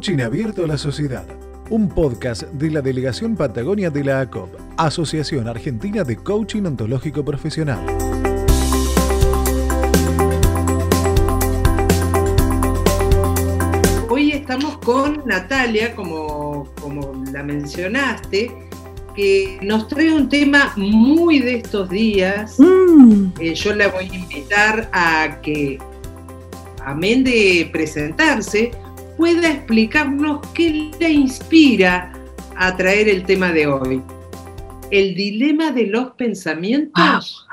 Coaching 0.00 0.22
Abierto 0.22 0.64
a 0.64 0.66
la 0.66 0.78
Sociedad, 0.78 1.26
un 1.68 1.86
podcast 1.86 2.44
de 2.44 2.70
la 2.70 2.80
Delegación 2.80 3.36
Patagonia 3.36 3.90
de 3.90 4.02
la 4.02 4.20
ACOP, 4.20 4.48
Asociación 4.78 5.46
Argentina 5.46 6.04
de 6.04 6.16
Coaching 6.16 6.62
Ontológico 6.62 7.22
Profesional. 7.22 7.84
Hoy 14.08 14.32
estamos 14.32 14.78
con 14.78 15.22
Natalia, 15.26 15.94
como, 15.94 16.72
como 16.80 17.22
la 17.30 17.42
mencionaste, 17.42 18.50
que 19.14 19.58
nos 19.60 19.86
trae 19.86 20.10
un 20.14 20.30
tema 20.30 20.72
muy 20.76 21.40
de 21.40 21.56
estos 21.56 21.90
días. 21.90 22.58
Mm. 22.58 23.32
Eh, 23.38 23.54
yo 23.54 23.74
la 23.74 23.88
voy 23.88 24.08
a 24.10 24.14
invitar 24.14 24.88
a 24.94 25.42
que, 25.42 25.78
amén 26.86 27.22
de 27.22 27.68
presentarse, 27.70 28.70
pueda 29.20 29.50
explicarnos 29.50 30.40
qué 30.54 30.90
le 30.98 31.10
inspira 31.10 32.10
a 32.56 32.74
traer 32.74 33.06
el 33.06 33.24
tema 33.24 33.52
de 33.52 33.66
hoy. 33.66 34.02
El 34.90 35.14
dilema 35.14 35.72
de 35.72 35.88
los 35.88 36.12
pensamientos. 36.12 37.46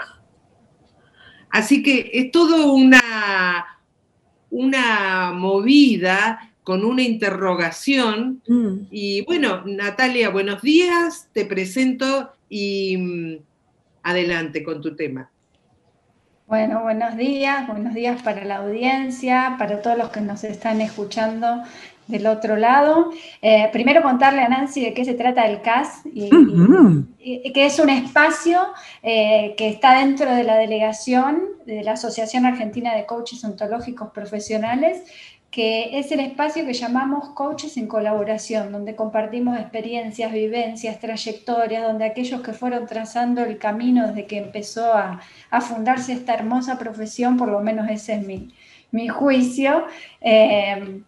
Así 1.50 1.84
que 1.84 2.10
es 2.14 2.32
todo 2.32 2.72
una, 2.72 3.02
una 4.50 5.34
movida 5.34 6.54
con 6.64 6.86
una 6.86 7.02
interrogación. 7.02 8.42
Mm. 8.48 8.88
Y 8.90 9.26
bueno, 9.26 9.64
Natalia, 9.66 10.30
buenos 10.30 10.62
días, 10.62 11.28
te 11.34 11.44
presento 11.44 12.32
y 12.48 12.96
mm, 12.96 13.38
adelante 14.04 14.64
con 14.64 14.82
tu 14.82 14.96
tema. 14.96 15.30
Bueno, 16.48 16.82
buenos 16.82 17.18
días, 17.18 17.68
buenos 17.68 17.94
días 17.94 18.22
para 18.22 18.46
la 18.46 18.58
audiencia, 18.58 19.56
para 19.60 19.82
todos 19.82 19.98
los 19.98 20.10
que 20.12 20.22
nos 20.22 20.46
están 20.46 20.80
escuchando 20.80 21.62
del 22.08 22.26
otro 22.26 22.56
lado. 22.56 23.12
Eh, 23.42 23.68
primero 23.74 24.02
contarle 24.02 24.42
a 24.44 24.48
Nancy 24.48 24.80
de 24.82 24.94
qué 24.94 25.04
se 25.04 25.14
trata 25.14 25.46
el 25.46 25.62
CAS 25.62 26.04
y, 26.06 26.34
Ujú. 26.34 27.04
y- 27.20 27.42
y 27.44 27.52
que 27.52 27.66
es 27.66 27.80
un 27.80 27.90
espacio 27.90 28.62
eh, 29.04 29.56
que 29.58 29.68
está 29.68 30.00
dentro 30.00 30.34
de 30.34 30.46
la 30.46 30.56
delegación 30.56 31.42
de 31.66 31.84
la 31.84 31.94
Asociación 31.94 32.46
Argentina 32.46 32.96
de 32.96 33.06
Coaches 33.06 33.44
Ontológicos 33.44 34.12
Profesionales, 34.12 35.04
que 35.58 35.98
es 35.98 36.12
el 36.12 36.20
espacio 36.20 36.68
que 36.68 36.74
llamamos 36.74 37.30
Coaches 37.30 37.78
en 37.78 37.88
Colaboración, 37.88 38.72
donde 38.72 38.96
compartimos 38.96 39.58
experiencias, 39.58 40.32
vivencias, 40.32 41.00
trayectorias, 41.00 41.82
donde 41.82 42.06
aquellos 42.06 42.42
que 42.42 42.54
fueron 42.54 42.86
trazando 42.86 43.44
el 43.44 43.58
camino 43.58 44.06
desde 44.06 44.28
que 44.28 44.38
empezó 44.38 44.94
a, 44.94 45.20
a 45.50 45.62
fundarse 45.62 46.14
esta 46.14 46.36
hermosa 46.36 46.78
profesión, 46.78 47.38
por 47.38 47.50
lo 47.50 47.60
menos 47.62 47.90
ese 47.90 48.18
es 48.18 48.28
mi, 48.28 48.54
mi 48.92 49.08
juicio, 49.08 49.86
eh, 50.22 51.02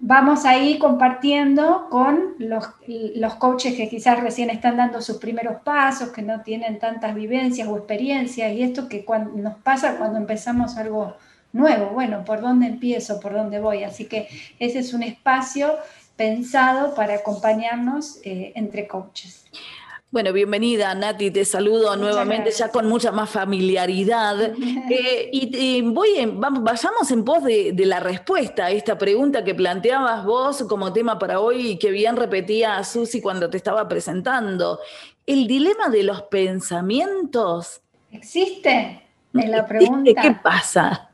vamos 0.00 0.46
ahí 0.46 0.76
compartiendo 0.76 1.86
con 1.90 2.34
los, 2.40 2.70
los 2.88 3.34
coaches 3.36 3.76
que 3.76 3.88
quizás 3.88 4.18
recién 4.18 4.50
están 4.50 4.78
dando 4.78 5.00
sus 5.00 5.18
primeros 5.18 5.62
pasos, 5.62 6.08
que 6.08 6.22
no 6.22 6.40
tienen 6.40 6.80
tantas 6.80 7.14
vivencias 7.14 7.68
o 7.68 7.76
experiencias, 7.76 8.52
y 8.52 8.64
esto 8.64 8.88
que 8.88 9.04
cuando, 9.04 9.40
nos 9.40 9.58
pasa 9.58 9.96
cuando 9.96 10.18
empezamos 10.18 10.76
algo 10.76 11.14
nuevo, 11.52 11.90
bueno, 11.90 12.24
¿por 12.24 12.40
dónde 12.40 12.66
empiezo? 12.66 13.20
¿Por 13.20 13.32
dónde 13.34 13.60
voy? 13.60 13.84
Así 13.84 14.06
que 14.06 14.28
ese 14.58 14.78
es 14.80 14.92
un 14.94 15.02
espacio 15.02 15.74
pensado 16.16 16.94
para 16.94 17.14
acompañarnos 17.14 18.18
eh, 18.24 18.52
entre 18.54 18.86
coaches. 18.86 19.44
Bueno, 20.12 20.32
bienvenida 20.32 20.92
Nati, 20.94 21.30
te 21.30 21.44
saludo 21.44 21.84
Muchas 21.90 21.98
nuevamente 22.00 22.42
gracias. 22.50 22.66
ya 22.68 22.72
con 22.72 22.88
mucha 22.88 23.12
más 23.12 23.30
familiaridad. 23.30 24.52
Eh, 24.92 25.30
y 25.32 25.82
voy 25.82 26.08
en- 26.18 26.40
vamos, 26.40 26.64
vayamos 26.64 27.08
en 27.12 27.24
pos 27.24 27.44
de, 27.44 27.70
de 27.72 27.86
la 27.86 28.00
respuesta 28.00 28.66
a 28.66 28.70
esta 28.72 28.98
pregunta 28.98 29.44
que 29.44 29.54
planteabas 29.54 30.24
vos 30.24 30.64
como 30.68 30.92
tema 30.92 31.16
para 31.16 31.38
hoy 31.38 31.70
y 31.70 31.78
que 31.78 31.92
bien 31.92 32.16
repetía 32.16 32.82
Susi 32.82 33.20
cuando 33.20 33.48
te 33.48 33.56
estaba 33.56 33.86
presentando. 33.86 34.80
El 35.26 35.46
dilema 35.46 35.88
de 35.90 36.02
los 36.02 36.22
pensamientos. 36.22 37.80
¿Existe? 38.10 39.02
Es 39.32 39.48
la 39.48 39.64
pregunta. 39.64 40.20
¿Qué 40.20 40.32
pasa? 40.42 41.09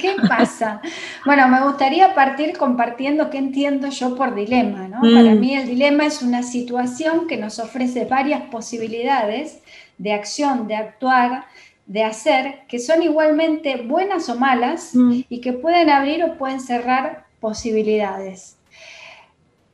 ¿Qué 0.00 0.16
pasa? 0.28 0.80
Bueno, 1.24 1.48
me 1.48 1.62
gustaría 1.62 2.14
partir 2.14 2.56
compartiendo 2.56 3.30
qué 3.30 3.38
entiendo 3.38 3.88
yo 3.88 4.16
por 4.16 4.34
dilema, 4.34 4.88
¿no? 4.88 5.00
Mm. 5.02 5.14
Para 5.14 5.34
mí 5.34 5.54
el 5.54 5.66
dilema 5.66 6.06
es 6.06 6.22
una 6.22 6.42
situación 6.42 7.26
que 7.26 7.36
nos 7.36 7.58
ofrece 7.58 8.04
varias 8.04 8.42
posibilidades 8.50 9.60
de 9.98 10.12
acción, 10.12 10.66
de 10.66 10.76
actuar, 10.76 11.44
de 11.86 12.04
hacer, 12.04 12.60
que 12.68 12.78
son 12.78 13.02
igualmente 13.02 13.76
buenas 13.76 14.28
o 14.28 14.36
malas 14.36 14.94
Mm. 14.94 15.20
y 15.28 15.40
que 15.40 15.52
pueden 15.52 15.90
abrir 15.90 16.24
o 16.24 16.36
pueden 16.36 16.60
cerrar 16.60 17.24
posibilidades. 17.40 18.56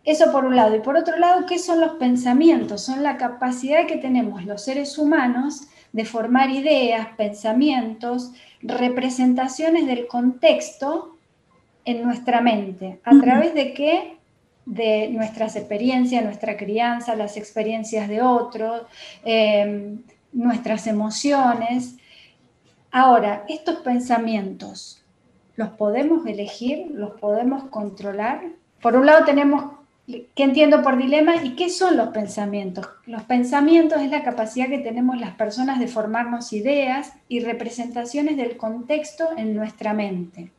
Eso 0.05 0.31
por 0.31 0.45
un 0.45 0.55
lado. 0.55 0.77
Y 0.77 0.81
por 0.81 0.97
otro 0.97 1.19
lado, 1.19 1.47
¿qué 1.47 1.59
son 1.59 1.81
los 1.81 1.93
pensamientos? 1.95 2.83
Son 2.85 3.03
la 3.03 3.17
capacidad 3.17 3.87
que 3.87 3.97
tenemos 3.97 4.45
los 4.45 4.63
seres 4.63 4.99
humanos 4.99 5.63
de 5.93 6.05
formar 6.05 6.51
ideas, 6.51 7.09
pensamientos, 7.17 8.31
representaciones 8.67 9.87
del 9.87 10.07
contexto 10.07 11.17
en 11.85 12.03
nuestra 12.03 12.41
mente. 12.41 13.01
¿A 13.05 13.19
través 13.21 13.55
de 13.55 13.73
qué? 13.73 14.17
De 14.65 15.09
nuestras 15.09 15.55
experiencias, 15.55 16.25
nuestra 16.25 16.57
crianza, 16.57 17.15
las 17.15 17.37
experiencias 17.37 18.09
de 18.09 18.21
otros, 18.21 18.83
eh, 19.25 19.97
nuestras 20.33 20.87
emociones. 20.87 21.97
Ahora, 22.91 23.45
estos 23.49 23.77
pensamientos, 23.77 25.05
¿los 25.55 25.69
podemos 25.71 26.27
elegir? 26.27 26.89
¿Los 26.91 27.13
podemos 27.21 27.65
controlar? 27.65 28.43
Por 28.83 28.97
un 28.97 29.07
lado 29.07 29.25
tenemos 29.25 29.76
qué 30.07 30.45
entiendo 30.45 30.83
por 30.83 30.97
dilema 30.97 31.37
y 31.43 31.57
qué 31.57 31.69
son 31.69 31.97
los 31.97 32.09
pensamientos. 32.09 32.89
Los 33.07 33.23
pensamientos 33.23 34.01
es 34.01 34.11
la 34.11 34.23
capacidad 34.23 34.69
que 34.69 34.79
tenemos 34.79 35.21
las 35.21 35.35
personas 35.35 35.81
de 35.81 35.89
formarnos 35.89 36.53
ideas 36.53 37.13
y 37.29 37.41
representaciones 37.41 38.37
del 38.37 38.57
contexto 38.57 39.29
en 39.37 39.55
nuestra 39.55 39.95
mente. 39.95 40.53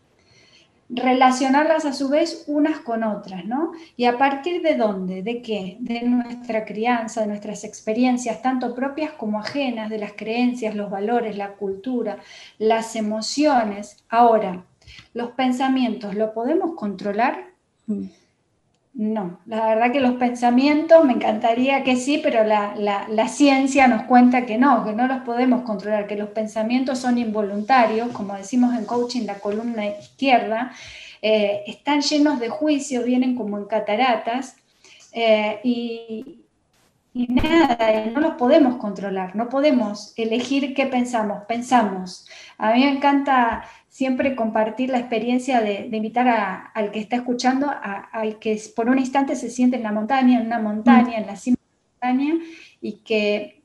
Relacionarlas 0.90 1.84
a 1.86 1.92
su 1.92 2.08
vez 2.08 2.46
unas 2.48 2.80
con 2.80 3.04
otras, 3.04 3.44
¿no? 3.46 3.74
Y 3.98 4.06
a 4.06 4.18
partir 4.18 4.62
de 4.62 4.76
dónde, 4.76 5.22
de 5.22 5.42
qué, 5.42 5.78
de 5.80 6.02
nuestra 6.04 6.64
crianza, 6.64 7.22
de 7.22 7.28
nuestras 7.28 7.66
experiencias, 7.66 8.42
tanto 8.42 8.74
propias 8.74 9.12
como 9.12 9.40
ajenas, 9.40 9.90
de 9.90 10.00
las 10.00 10.14
creencias, 10.14 10.76
los 10.76 10.90
valores, 10.90 11.38
la 11.38 11.54
cultura, 11.54 12.20
las 12.58 12.96
emociones. 12.96 13.98
Ahora, 14.08 14.64
los 15.14 15.32
pensamientos, 15.32 16.16
¿lo 16.16 16.34
podemos 16.34 16.76
controlar? 16.76 17.48
No, 19.00 19.40
la 19.46 19.68
verdad 19.68 19.92
que 19.92 20.00
los 20.00 20.14
pensamientos 20.16 21.06
me 21.06 21.14
encantaría 21.14 21.84
que 21.84 21.96
sí, 21.96 22.20
pero 22.24 22.44
la, 22.44 22.74
la- 22.78 23.28
ciencia 23.28 23.88
nos 23.88 24.04
cuenta 24.04 24.46
que 24.48 24.58
no, 24.58 24.84
que 24.84 24.94
no 24.94 25.06
los 25.08 25.20
podemos 25.22 25.62
controlar, 25.64 26.08
que 26.08 26.16
los 26.16 26.30
pensamientos 26.30 26.98
son 26.98 27.20
involuntarios, 27.20 28.10
como 28.12 28.34
decimos 28.34 28.76
en 28.76 28.86
coaching, 28.86 29.26
la 29.28 29.36
columna 29.40 29.86
izquierda, 29.86 30.72
eh, 31.22 31.62
están 31.68 32.02
llenos 32.02 32.40
de 32.40 32.50
juicios, 32.50 33.06
vienen 33.06 33.36
como 33.36 33.60
en 33.60 33.66
cataratas, 33.66 34.56
eh, 35.14 35.60
y, 35.64 36.44
nada, 37.14 38.06
no 38.14 38.20
los 38.22 38.36
podemos 38.36 38.78
controlar, 38.78 39.36
no 39.36 39.50
podemos 39.50 40.14
elegir 40.18 40.74
qué 40.76 40.86
pensamos, 40.86 41.44
pensamos. 41.48 42.28
A 42.58 42.74
mí 42.74 42.82
me 42.86 42.92
encanta 42.92 43.64
siempre 43.98 44.36
compartir 44.36 44.92
la 44.92 45.00
experiencia 45.00 45.60
de, 45.60 45.88
de 45.90 45.98
invitar 45.98 46.28
a- 46.28 46.68
al 46.76 46.92
que 46.92 47.00
está 47.00 47.16
escuchando, 47.16 47.66
a- 47.68 48.08
al 48.12 48.38
que 48.38 48.62
por 48.76 48.90
un 48.90 49.00
instante 49.00 49.36
se 49.36 49.50
siente 49.50 49.78
en 49.78 49.82
la 49.82 49.92
montaña, 49.92 50.40
en 50.40 50.46
una 50.46 50.60
montaña, 50.60 51.18
en 51.18 51.26
la 51.26 51.36
cima 51.36 51.58
de 51.58 52.08
la 52.08 52.14
montaña, 52.14 52.34
y 52.80 52.92
que 53.08 53.64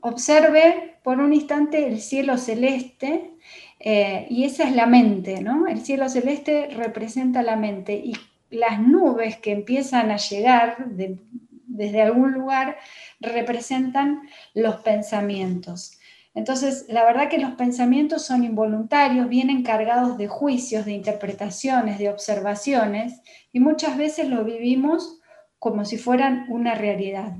observe 0.00 0.64
por 1.02 1.18
un 1.18 1.32
instante 1.32 1.88
el 1.88 2.00
cielo 2.00 2.36
celeste, 2.38 3.32
eh, 3.80 4.28
y 4.30 4.44
esa 4.44 4.62
es 4.68 4.76
la 4.76 4.86
mente, 4.86 5.40
¿no? 5.42 5.66
El 5.66 5.80
cielo 5.80 6.08
celeste 6.08 6.68
representa 6.84 7.42
la 7.42 7.56
mente, 7.56 7.94
y 7.96 8.12
las 8.50 8.80
nubes 8.80 9.38
que 9.38 9.50
empiezan 9.50 10.12
a 10.12 10.18
llegar 10.18 10.86
de- 10.86 11.18
desde 11.66 12.00
algún 12.02 12.30
lugar 12.32 12.76
representan 13.20 14.22
los 14.54 14.76
pensamientos. 14.82 15.97
Entonces, 16.34 16.86
la 16.88 17.04
verdad 17.04 17.28
que 17.28 17.38
los 17.38 17.52
pensamientos 17.52 18.24
son 18.24 18.44
involuntarios, 18.44 19.28
vienen 19.28 19.62
cargados 19.62 20.18
de 20.18 20.28
juicios, 20.28 20.84
de 20.84 20.92
interpretaciones, 20.92 21.98
de 21.98 22.10
observaciones, 22.10 23.20
y 23.52 23.60
muchas 23.60 23.96
veces 23.96 24.28
lo 24.28 24.44
vivimos 24.44 25.20
como 25.58 25.84
si 25.84 25.98
fueran 25.98 26.46
una 26.48 26.74
realidad. 26.74 27.36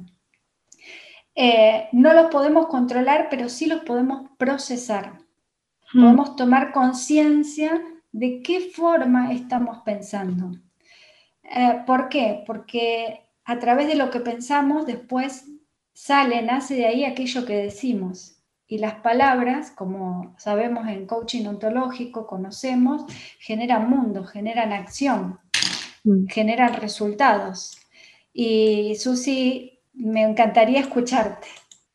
Eh, 1.34 1.88
no 1.92 2.12
los 2.14 2.30
podemos 2.30 2.66
controlar, 2.66 3.28
pero 3.30 3.48
sí 3.48 3.66
los 3.66 3.82
podemos 3.82 4.30
procesar. 4.38 5.18
Podemos 5.92 6.36
tomar 6.36 6.72
conciencia 6.72 7.80
de 8.12 8.42
qué 8.42 8.60
forma 8.60 9.32
estamos 9.32 9.78
pensando. 9.84 10.58
Eh, 11.44 11.82
¿Por 11.86 12.08
qué? 12.08 12.42
Porque 12.46 13.28
a 13.44 13.58
través 13.58 13.86
de 13.86 13.94
lo 13.94 14.10
que 14.10 14.20
pensamos 14.20 14.86
después 14.86 15.46
sale, 15.94 16.42
nace 16.42 16.74
de 16.74 16.86
ahí 16.86 17.04
aquello 17.04 17.46
que 17.46 17.56
decimos. 17.56 18.37
Y 18.68 18.78
las 18.78 18.96
palabras, 18.96 19.70
como 19.70 20.34
sabemos 20.38 20.86
en 20.88 21.06
coaching 21.06 21.46
ontológico, 21.46 22.26
conocemos, 22.26 23.02
generan 23.38 23.88
mundo, 23.88 24.24
generan 24.24 24.72
acción. 24.72 25.40
mm. 26.04 26.26
generan 26.28 26.74
resultados. 26.74 27.78
Y 28.32 28.94
Susi, 28.96 29.80
me 29.94 30.22
encantaría 30.22 30.80
escucharte. 30.80 31.48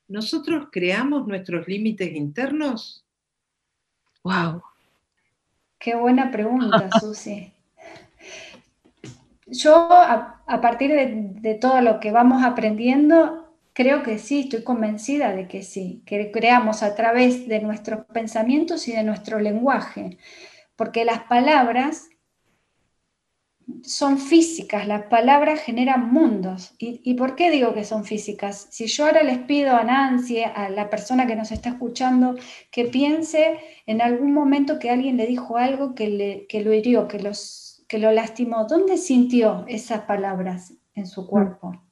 ¿Nosotros 0.08 0.68
creamos 0.72 1.28
nuestros 1.28 1.68
límites 1.68 2.14
internos? 2.14 3.06
¡Wow! 4.24 4.62
Qué 5.80 5.96
buena 5.96 6.32
pregunta, 6.32 6.90
Susi. 7.00 7.52
Yo, 9.48 9.90
a, 9.92 10.62
partir 10.62 10.92
de, 10.92 11.56
todo 11.56 11.82
lo 11.82 12.00
que 12.00 12.12
vamos 12.12 12.44
aprendiendo, 12.44 13.43
creo 13.74 14.04
que 14.04 14.20
sí, 14.20 14.42
estoy 14.42 14.64
convencida 14.64 15.34
de 15.34 15.48
que 15.48 15.64
sí, 15.64 16.04
que 16.06 16.32
creamos 16.32 16.84
a 16.84 16.96
través 16.96 17.48
de 17.48 17.60
nuestros 17.60 18.06
pensamientos 18.06 18.88
y 18.88 18.94
de 18.94 19.04
nuestro 19.04 19.40
lenguaje, 19.40 20.18
porque 20.76 21.06
las 21.06 21.24
palabras 21.24 22.10
son 23.84 24.18
físicas, 24.18 24.88
las 24.88 25.04
palabras 25.04 25.62
generan 25.62 26.12
mundos. 26.12 26.76
¿Y, 26.78 27.14
por 27.16 27.36
qué 27.36 27.50
digo 27.52 27.74
que 27.74 27.86
son 27.86 28.04
físicas? 28.04 28.68
Si 28.72 28.88
yo 28.88 29.06
ahora 29.06 29.24
les 29.24 29.40
pido 29.40 29.76
a 29.76 29.84
Nancy, 29.84 30.44
a 30.44 30.70
la 30.70 30.90
persona 30.90 31.28
que 31.28 31.36
nos 31.36 31.52
está 31.52 31.70
escuchando, 31.70 32.36
que 32.72 32.86
piense 32.86 33.60
en 33.86 34.02
algún 34.02 34.34
momento 34.34 34.80
que 34.80 34.90
alguien 34.90 35.18
le 35.18 35.28
dijo 35.28 35.58
algo 35.58 35.96
que, 35.96 36.10
le, 36.10 36.48
que 36.48 36.62
lo 36.64 36.74
hirió, 36.74 37.08
que, 37.08 37.20
los, 37.20 37.86
que 37.88 38.00
lo 38.00 38.12
lastimó, 38.12 38.66
¿dónde 38.66 38.98
sintió 38.98 39.66
esas 39.68 40.02
palabras 40.02 40.74
en 40.94 41.08
su 41.08 41.28
cuerpo? 41.28 41.83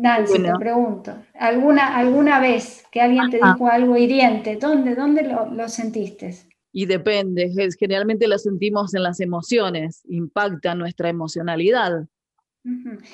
Nancy, 0.00 0.42
te 0.42 0.52
pregunto, 0.58 1.12
¿alguna, 1.38 1.96
¿alguna 1.96 2.40
vez 2.40 2.84
que 2.90 3.00
alguien 3.00 3.30
te 3.30 3.36
dijo 3.36 3.66
algo 3.66 3.96
hiriente, 3.96 4.56
dónde, 4.56 4.94
dónde 4.94 5.22
lo, 5.22 5.46
lo 5.46 5.68
sentiste? 5.68 6.48
y 6.72 6.86
depende, 6.86 7.50
generalmente 7.78 8.28
lo 8.28 8.38
sentimos 8.38 8.94
en 8.94 9.02
las 9.02 9.20
emociones, 9.20 10.02
impacta 10.08 10.74
nuestra 10.74 11.08
emocionalidad. 11.08 12.06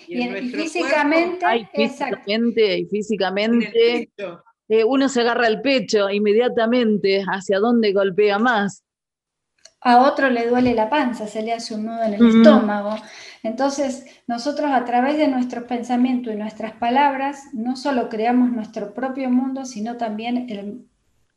Y, 0.08 0.28
físicamente, 0.50 1.69
físicamente, 1.72 2.78
y 2.78 2.87
físicamente 2.87 4.10
eh, 4.69 4.84
uno 4.84 5.08
se 5.08 5.20
agarra 5.20 5.46
el 5.46 5.60
pecho 5.60 6.10
inmediatamente, 6.10 7.22
hacia 7.22 7.58
dónde 7.58 7.92
golpea 7.92 8.38
más. 8.38 8.82
A 9.84 9.98
otro 10.00 10.31
le 10.31 10.48
duele 10.48 10.75
la 10.75 10.88
panza, 10.88 11.26
se 11.26 11.42
le 11.42 11.52
hace 11.52 11.75
un 11.75 11.84
nudo 11.84 12.02
en 12.02 12.14
el 12.14 12.38
estómago. 12.38 12.96
Entonces, 13.42 14.06
nosotros 14.26 14.70
a 14.72 14.84
través 14.84 15.19
de 15.19 15.28
nuestros 15.28 15.64
pensamientos 15.64 16.32
y 16.32 16.36
nuestras 16.36 16.72
palabras, 16.72 17.44
no 17.52 17.76
solo 17.76 18.08
creamos 18.08 18.50
nuestro 18.50 18.94
propio 18.94 19.31
mundo, 19.31 19.66
sino 19.66 19.98
también 19.98 20.46
el, 20.48 20.86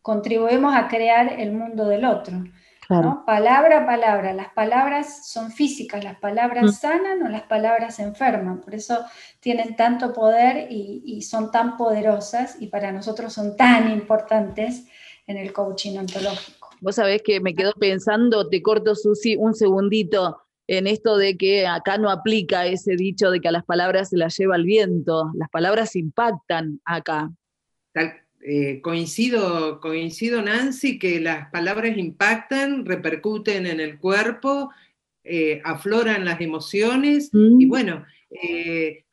contribuimos 0.01 0.73
a 0.73 0.88
crear 0.88 1.33
el 1.39 1.51
mundo 1.51 1.85
del 1.85 2.05
otro. 2.05 2.41
Palabra 3.25 3.79
a 3.79 3.85
palabra, 3.85 4.31
las 4.31 4.53
palabras 4.53 5.27
son 5.27 5.51
físicas, 5.51 6.01
las 6.01 6.17
palabras 6.19 6.63
mm. 6.63 6.69
sanan 6.69 7.23
o 7.23 7.27
las 7.27 7.41
palabras 7.43 8.00
enferman, 8.00 8.61
por 8.61 8.73
eso 8.73 9.03
tienen 9.41 9.75
tanto 9.75 10.13
poder 10.13 10.71
y, 10.71 11.21
son 11.23 11.51
tan 11.51 11.75
poderosas 11.75 12.55
y 12.61 12.67
para 12.67 12.93
nosotros 12.93 13.33
son 13.33 13.57
tan 13.57 13.91
importantes 13.91 14.85
en 15.25 15.35
el 15.35 15.51
coaching 15.51 15.97
ontológico. 15.97 16.66
Vos 16.81 16.95
sabés 16.95 17.21
que 17.24 17.39
me 17.39 17.53
quedo 17.53 17.74
pensando, 17.74 18.50
te 18.50 18.62
corto 18.62 18.95
Susi 18.95 19.35
un 19.35 19.53
segundito, 19.53 20.41
en 20.68 20.85
esto 20.85 21.18
de 21.18 21.38
que 21.38 21.65
acá 21.65 21.97
no 21.97 22.09
aplica 22.09 22.65
ese 22.65 22.95
dicho 22.95 23.31
de 23.31 23.39
que 23.39 23.47
a 23.47 23.51
las 23.51 23.63
palabras 23.63 24.09
se 24.09 24.18
las 24.18 24.38
lleva 24.38 24.57
el 24.57 24.65
viento, 24.65 25.31
las 25.35 25.50
palabras 25.50 25.95
impactan 25.95 26.81
acá. 26.83 27.31
Tal, 27.94 28.21
eh, 28.41 28.81
coincido, 28.81 29.79
coincido, 29.79 30.41
Nancy, 30.41 31.00
que 31.00 31.19
las 31.19 31.50
palabras 31.51 31.97
impactan, 31.97 32.85
repercuten 32.85 33.65
en 33.65 33.79
el 33.79 33.97
cuerpo, 33.97 34.69
eh, 35.24 35.62
afloran 35.63 36.25
las 36.25 36.41
emociones 36.41 37.29
y 37.33 37.65
mm. 37.65 37.69
bueno, 37.69 38.06
eh, 38.29 39.06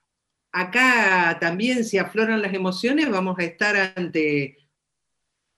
acá 0.52 1.38
también 1.40 1.84
si 1.84 1.98
afloran 1.98 2.42
las 2.42 2.54
emociones 2.54 3.10
vamos 3.10 3.36
a 3.38 3.44
estar 3.44 3.92
ante 3.96 4.56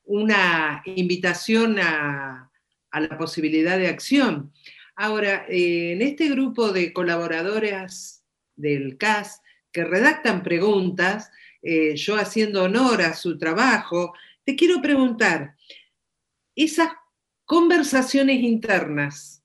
una 0.06 0.82
invitación 0.86 1.78
a, 1.78 2.50
a 2.90 3.00
la 3.00 3.18
posibilidad 3.18 3.78
de 3.78 3.88
acción. 3.88 4.52
Ahora, 4.94 5.44
en 5.48 6.00
este 6.00 6.30
grupo 6.30 6.72
de 6.72 6.92
colaboradoras 6.94 8.24
del 8.56 8.96
CAS 8.96 9.42
que 9.70 9.84
redactan 9.84 10.42
preguntas, 10.42 11.30
eh, 11.62 11.96
yo 11.96 12.16
haciendo 12.16 12.62
honor 12.62 13.02
a 13.02 13.14
su 13.14 13.36
trabajo, 13.36 14.14
te 14.44 14.56
quiero 14.56 14.80
preguntar, 14.80 15.56
esas 16.54 16.90
conversaciones 17.44 18.40
internas, 18.40 19.42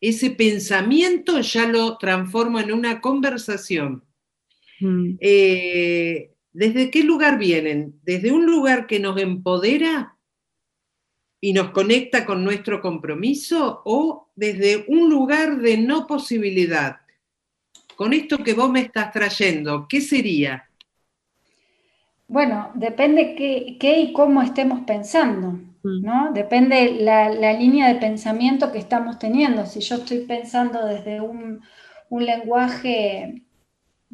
ese 0.00 0.30
pensamiento 0.30 1.40
ya 1.40 1.66
lo 1.66 1.98
transformo 1.98 2.58
en 2.60 2.72
una 2.72 3.00
conversación. 3.00 4.04
Mm. 4.80 5.16
Eh, 5.20 6.33
¿Desde 6.54 6.88
qué 6.90 7.02
lugar 7.02 7.36
vienen? 7.36 8.00
¿Desde 8.04 8.30
un 8.30 8.46
lugar 8.46 8.86
que 8.86 9.00
nos 9.00 9.20
empodera 9.20 10.16
y 11.40 11.52
nos 11.52 11.72
conecta 11.72 12.24
con 12.24 12.44
nuestro 12.44 12.80
compromiso 12.80 13.82
o 13.84 14.30
desde 14.36 14.84
un 14.86 15.10
lugar 15.10 15.58
de 15.58 15.76
no 15.78 16.06
posibilidad? 16.06 16.98
Con 17.96 18.12
esto 18.12 18.38
que 18.38 18.54
vos 18.54 18.70
me 18.70 18.80
estás 18.80 19.10
trayendo, 19.10 19.86
¿qué 19.88 20.00
sería? 20.00 20.68
Bueno, 22.28 22.70
depende 22.74 23.34
qué, 23.34 23.98
y 24.00 24.12
cómo 24.12 24.40
estemos 24.40 24.82
pensando, 24.86 25.58
mm. 25.82 26.02
¿no? 26.02 26.32
Depende 26.32 27.00
la, 27.00 27.30
la, 27.30 27.52
línea 27.52 27.92
de 27.92 28.00
pensamiento 28.00 28.70
que 28.70 28.78
estamos 28.78 29.18
teniendo. 29.18 29.66
Si 29.66 29.80
yo 29.80 29.96
estoy 29.96 30.20
pensando 30.20 30.86
desde 30.86 31.20
un, 31.20 31.62
lenguaje 32.10 33.43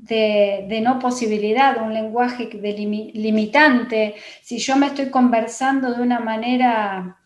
de, 0.03 0.81
no 0.83 0.99
posibilidad, 0.99 1.83
un 1.83 1.93
lenguaje 1.93 2.47
de 2.47 2.73
limitante, 3.15 4.15
si 4.43 4.59
yo 4.59 4.77
me 4.77 4.87
estoy 4.87 5.11
conversando 5.11 5.95
de 5.95 6.03
una 6.03 6.21
manera 6.21 7.19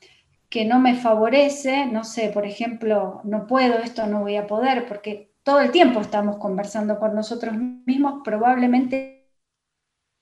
que 0.49 0.65
no 0.65 0.81
me 0.81 0.95
favorece, 0.95 1.87
no 1.87 2.05
sé, 2.05 2.29
por 2.29 2.47
ejemplo, 2.47 3.21
no 3.25 3.47
puedo, 3.47 3.79
esto 3.79 4.07
no 4.07 4.21
voy 4.21 4.37
a 4.37 4.47
poder, 4.47 4.87
porque 4.87 5.33
todo 5.43 5.61
el 5.61 5.71
tiempo 5.71 6.01
estamos 6.01 6.37
conversando 6.39 6.99
con 6.99 7.15
nosotros 7.15 7.55
mismos, 7.87 8.23
probablemente 8.25 9.29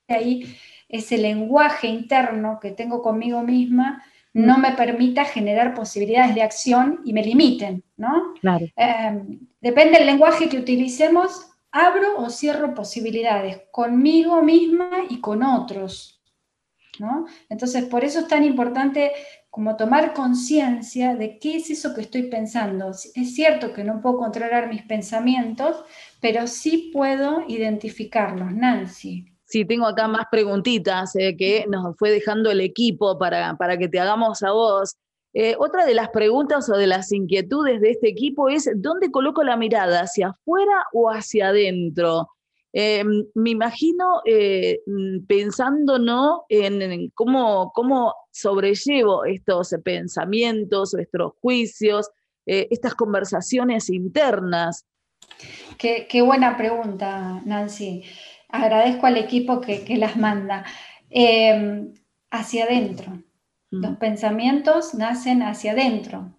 ahí 0.07 0.55
ese 0.89 1.17
lenguaje 1.17 1.87
interno 1.87 2.59
que 2.61 2.71
tengo 2.71 3.01
conmigo 3.01 3.41
misma 3.41 4.03
no 4.33 4.57
me 4.57 4.71
permita 4.71 5.25
generar 5.25 5.75
posibilidades 5.75 6.33
de 6.33 6.41
acción 6.41 7.01
y 7.05 7.13
me 7.13 7.23
limiten, 7.23 7.83
¿no? 7.97 8.33
Em, 8.75 9.39
depende 9.61 9.99
del 9.99 10.07
lenguaje 10.07 10.49
que 10.49 10.57
utilicemos, 10.57 11.52
abro 11.73 12.17
o 12.17 12.29
cierro 12.29 12.73
posibilidades 12.73 13.63
conmigo 13.71 14.41
misma 14.41 14.89
y 15.09 15.19
con 15.19 15.43
otros, 15.43 16.21
¿no? 16.99 17.25
Entonces, 17.49 17.85
por 17.85 18.05
eso 18.05 18.19
es 18.19 18.27
tan 18.27 18.43
importante 18.43 19.11
como 19.49 19.75
tomar 19.75 20.13
conciencia 20.13 21.15
de 21.15 21.39
qué 21.39 21.57
es 21.57 21.69
eso 21.69 21.93
que 21.93 22.01
estoy 22.01 22.23
pensando. 22.23 22.91
Es 22.91 23.35
cierto 23.35 23.73
que 23.73 23.83
no 23.83 24.01
puedo 24.01 24.17
controlar 24.17 24.69
mis 24.69 24.83
pensamientos, 24.83 25.83
pero 26.21 26.47
sí 26.47 26.91
puedo 26.93 27.43
identificarlos, 27.47 28.51
Nancy. 28.51 29.25
Sí, 29.45 29.65
tengo 29.65 29.85
acá 29.85 30.07
más 30.07 30.25
preguntitas 30.31 31.15
eh, 31.15 31.35
que 31.37 31.65
nos 31.67 31.97
fue 31.97 32.11
dejando 32.11 32.49
el 32.49 32.61
equipo 32.61 33.17
para, 33.17 33.55
para 33.55 33.77
que 33.77 33.87
te 33.87 33.99
hagamos 33.99 34.41
a 34.41 34.51
vos. 34.51 34.95
Eh, 35.33 35.55
otra 35.57 35.85
de 35.85 35.93
las 35.93 36.09
preguntas 36.09 36.69
o 36.69 36.77
de 36.77 36.87
las 36.87 37.11
inquietudes 37.11 37.81
de 37.81 37.91
este 37.91 38.09
equipo 38.09 38.49
es, 38.49 38.69
¿dónde 38.75 39.11
coloco 39.11 39.43
la 39.43 39.57
mirada? 39.57 40.01
¿Hacia 40.01 40.29
afuera 40.29 40.85
o 40.93 41.09
hacia 41.09 41.49
adentro? 41.49 42.29
Eh, 42.71 43.03
me 43.35 43.51
imagino 43.51 44.21
mm, 44.25 45.25
pensando 45.25 45.99
¿no? 45.99 46.45
en, 46.49 47.09
cómo, 47.11 47.71
cómo 47.73 48.13
sobrellevo 48.31 49.25
estos 49.25 49.75
pensamientos, 49.83 50.93
estos 50.93 51.33
juicios, 51.41 52.09
estas 52.45 52.93
conversaciones 52.93 53.89
internas. 53.89 54.85
Qué, 55.77 56.21
buena 56.21 56.57
pregunta, 56.57 57.41
Nancy 57.45 58.03
agradezco 58.49 59.07
al 59.07 59.17
equipo 59.17 59.61
que, 59.61 59.85
las 59.97 60.17
manda. 60.17 60.65
Em, 61.09 61.93
hacia 62.31 62.63
adentro. 62.65 63.23
Mm. 63.73 63.81
Los 63.81 63.97
pensamientos 63.97 64.93
nacen 64.93 65.41
hacia 65.41 65.71
adentro. 65.71 66.37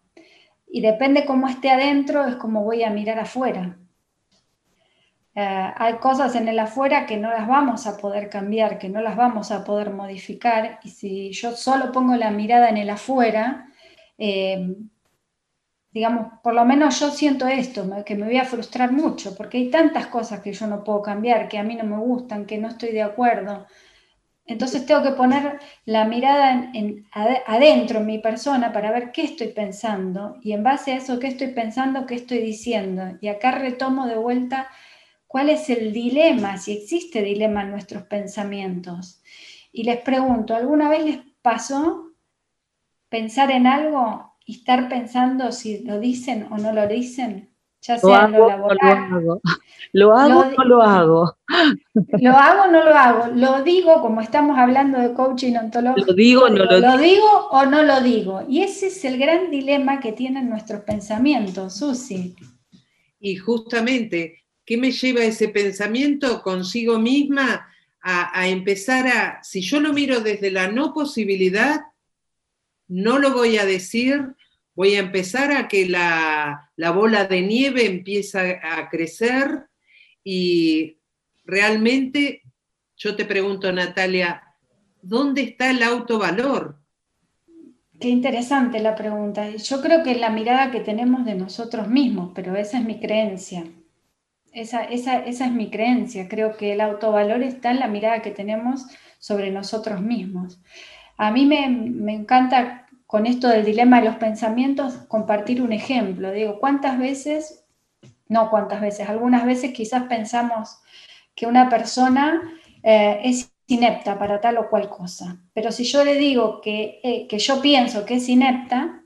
Y 0.69 0.81
depende 0.81 1.25
cómo 1.25 1.49
esté 1.49 1.71
adentro, 1.71 2.25
es 2.27 2.37
como 2.37 2.65
voy 2.65 2.85
a 2.85 2.91
mirar 2.91 3.19
afuera. 3.19 3.77
Eh, 5.35 5.73
hay 5.77 5.95
cosas 5.95 6.37
en 6.37 6.47
el 6.47 6.59
afuera 6.61 7.07
que 7.07 7.17
no 7.17 7.29
las 7.31 7.49
vamos 7.49 7.89
a 7.89 7.97
poder 7.97 8.29
cambiar, 8.31 8.79
que 8.79 8.89
no 8.89 9.01
las 9.01 9.17
vamos 9.17 9.51
a 9.51 9.65
poder 9.65 9.91
modificar. 9.91 10.79
Y 10.85 10.91
si 10.91 11.33
yo 11.33 11.53
solo 11.53 11.91
pongo 11.91 12.15
la 12.17 12.31
mirada 12.31 12.69
en 12.69 12.77
el 12.77 12.91
afuera, 12.91 13.67
em, 14.17 14.91
digamos, 15.91 16.39
por 16.43 16.55
lo 16.55 16.65
menos 16.65 17.01
yo 17.01 17.11
siento 17.11 17.47
esto, 17.49 17.85
que 18.05 18.15
me 18.17 18.27
voy 18.27 18.37
a 18.39 18.45
frustrar 18.45 18.93
mucho, 18.93 19.35
porque 19.37 19.59
hay 19.59 19.71
tantas 19.71 20.07
cosas 20.09 20.41
que 20.41 20.53
yo 20.53 20.67
no 20.69 20.85
puedo 20.85 21.03
cambiar, 21.03 21.49
que 21.49 21.59
a 21.59 21.65
mí 21.65 21.75
no 21.77 21.85
me 21.85 21.99
gustan, 21.99 22.47
que 22.47 22.59
no 22.59 22.69
estoy 22.69 22.93
de 22.93 23.03
acuerdo. 23.03 23.67
Entonces 24.47 24.85
tengo 24.85 25.03
que 25.03 25.13
poner 25.13 25.59
la 25.87 26.05
mirada 26.05 26.71
en, 26.75 27.07
adentro 27.47 28.01
en 28.01 28.07
mi 28.07 28.19
persona 28.19 28.73
para 28.73 28.91
ver 28.91 29.11
qué 29.11 29.23
estoy 29.23 29.49
pensando 29.49 30.37
y 30.43 30.53
en 30.53 30.63
base 30.63 30.93
a 30.93 30.97
eso 30.97 31.19
qué 31.19 31.29
estoy 31.29 31.49
pensando, 31.49 32.05
qué 32.07 32.17
estoy 32.17 32.39
diciendo. 32.39 33.17
Y 33.23 33.29
acá 33.29 33.53
retomo 33.53 34.07
de 34.07 34.17
vuelta 34.17 34.69
cuál 35.27 35.49
es 35.49 35.71
el 35.71 35.93
dilema, 35.93 36.59
si 36.59 36.73
existe 36.73 37.23
dilema 37.23 37.63
en 37.63 37.71
nuestros 37.71 38.03
pensamientos. 38.05 39.23
Y 39.73 39.85
les 39.85 40.01
pregunto, 40.01 40.55
¿alguna 40.55 40.91
vez 40.91 41.05
les 41.05 41.19
pasó 41.41 42.13
pensar 43.09 43.51
en 43.51 43.67
algo 43.67 44.37
y 44.45 44.59
estar 44.59 44.89
pensando 44.91 45.53
si 45.53 45.79
lo 45.85 45.99
dicen 46.01 46.49
o 46.51 46.59
no 46.59 46.73
lo 46.73 46.87
dicen? 46.87 47.54
Ya 47.87 47.99
sea 47.99 48.29
lo 48.29 48.49
hago, 48.49 48.69
lo 48.73 48.83
hago. 48.83 49.43
¿Lo 49.93 50.17
hago 50.17 50.41
o 50.41 50.45
no 50.45 50.65
lo 50.65 50.83
hago? 50.83 51.37
¿Lo 52.19 52.33
hago 52.33 52.63
o 52.63 52.71
no 52.71 52.83
lo 52.83 52.95
hago? 52.95 53.27
Lo 53.35 53.63
digo, 53.63 54.01
como 54.01 54.23
estamos 54.23 54.59
hablando 54.59 54.99
de 54.99 55.13
coaching 55.13 55.55
ontológico. 55.57 56.07
¿Lo 56.07 56.15
digo 56.15 56.45
o 56.45 56.49
no 56.49 56.65
lo, 56.65 56.81
lo 56.81 56.99
digo? 56.99 57.49
o 57.51 57.67
no 57.67 57.83
lo 57.83 58.01
digo? 58.01 58.43
Y 58.49 58.63
ese 58.63 58.87
es 58.87 59.05
el 59.05 59.19
gran 59.19 59.51
dilema 59.51 60.01
que 60.01 60.13
tienen 60.13 60.49
nuestros 60.49 60.81
pensamientos, 60.83 61.77
Susi. 61.77 62.35
Y 63.21 63.37
justamente, 63.37 64.45
¿qué 64.65 64.79
me 64.79 64.91
lleva 64.91 65.23
ese 65.23 65.49
pensamiento 65.49 66.43
consigo 66.43 66.99
misma 66.99 67.69
a, 68.03 68.41
a 68.41 68.49
empezar 68.49 69.07
a, 69.07 69.45
si 69.45 69.61
yo 69.61 69.79
lo 69.81 69.93
miro 69.93 70.21
desde 70.21 70.51
la 70.51 70.69
no 70.69 70.95
posibilidad, 70.95 71.83
no 72.89 73.19
lo 73.19 73.33
voy 73.33 73.59
a 73.59 73.67
decir, 73.67 74.35
voy 74.75 74.95
a 74.95 75.01
empezar 75.01 75.53
a 75.53 75.69
que 75.69 75.89
la, 75.89 76.71
bola 76.77 77.25
de 77.25 77.43
nieve 77.43 77.87
empiece 77.87 78.61
a 78.63 78.89
crecer 78.89 79.67
y 80.23 80.99
realmente 81.45 82.43
yo 82.97 83.17
te 83.17 83.25
pregunto, 83.25 83.71
Natalia, 83.73 84.43
¿dónde 85.03 85.43
está 85.43 85.71
el 85.71 85.83
autovalor? 85.83 86.79
Qué 88.01 88.09
interesante 88.09 88.81
la 88.81 88.95
pregunta. 88.95 89.51
Yo 89.51 89.81
creo 89.81 90.03
que 90.03 90.13
es 90.13 90.21
la 90.21 90.31
mirada 90.31 90.71
que 90.71 90.81
tenemos 90.81 91.25
de 91.25 91.35
nosotros 91.35 91.89
mismos, 91.89 92.33
pero 92.35 92.57
esa 92.57 92.79
es 92.79 92.85
mi 92.85 93.01
creencia. 93.01 93.65
Esa, 94.53 94.85
esa, 94.85 95.19
esa 95.19 95.47
es 95.47 95.53
mi 95.53 95.71
creencia. 95.71 96.29
Creo 96.29 96.57
que 96.57 96.73
el 96.73 96.81
autovalor 96.81 97.43
está 97.43 97.71
en 97.71 97.81
la 97.81 97.89
mirada 97.89 98.23
que 98.23 98.31
tenemos 98.31 98.87
sobre 99.19 99.51
nosotros 99.51 100.01
mismos. 100.01 100.61
A 101.17 101.31
mí 101.31 101.47
me, 101.47 101.69
me 101.69 102.15
encanta 102.15 102.84
con 103.15 103.27
esto 103.27 103.47
del 103.47 103.65
dilema 103.65 104.01
de 104.01 104.07
los 104.07 104.17
pensamientos, 104.17 104.95
compartir 105.07 105.63
un 105.63 105.73
ejemplo. 105.73 106.33
Digo, 106.33 106.59
¿cuántas 106.59 106.99
veces, 106.99 107.65
no 108.27 108.51
cuántas 108.51 108.81
veces, 108.81 109.09
algunas 109.09 109.47
veces 109.47 109.73
quizás 109.73 110.03
pensamos 110.09 110.81
que 111.37 111.47
una 111.47 111.69
persona 111.69 112.43
eh, 112.83 113.21
es 113.23 113.53
inepta 113.69 114.19
para 114.19 114.41
tal 114.41 114.59
o 114.59 114.69
cual 114.69 114.89
cosa, 114.89 115.41
pero 115.53 115.71
si 115.71 115.85
yo 115.85 116.05
le 116.05 116.17
digo 116.17 116.61
que, 116.61 116.99
eh, 117.05 117.29
que 117.29 117.39
yo 117.39 117.63
pienso 117.63 118.05
que 118.05 118.15
es 118.17 118.29
inepta, 118.29 119.05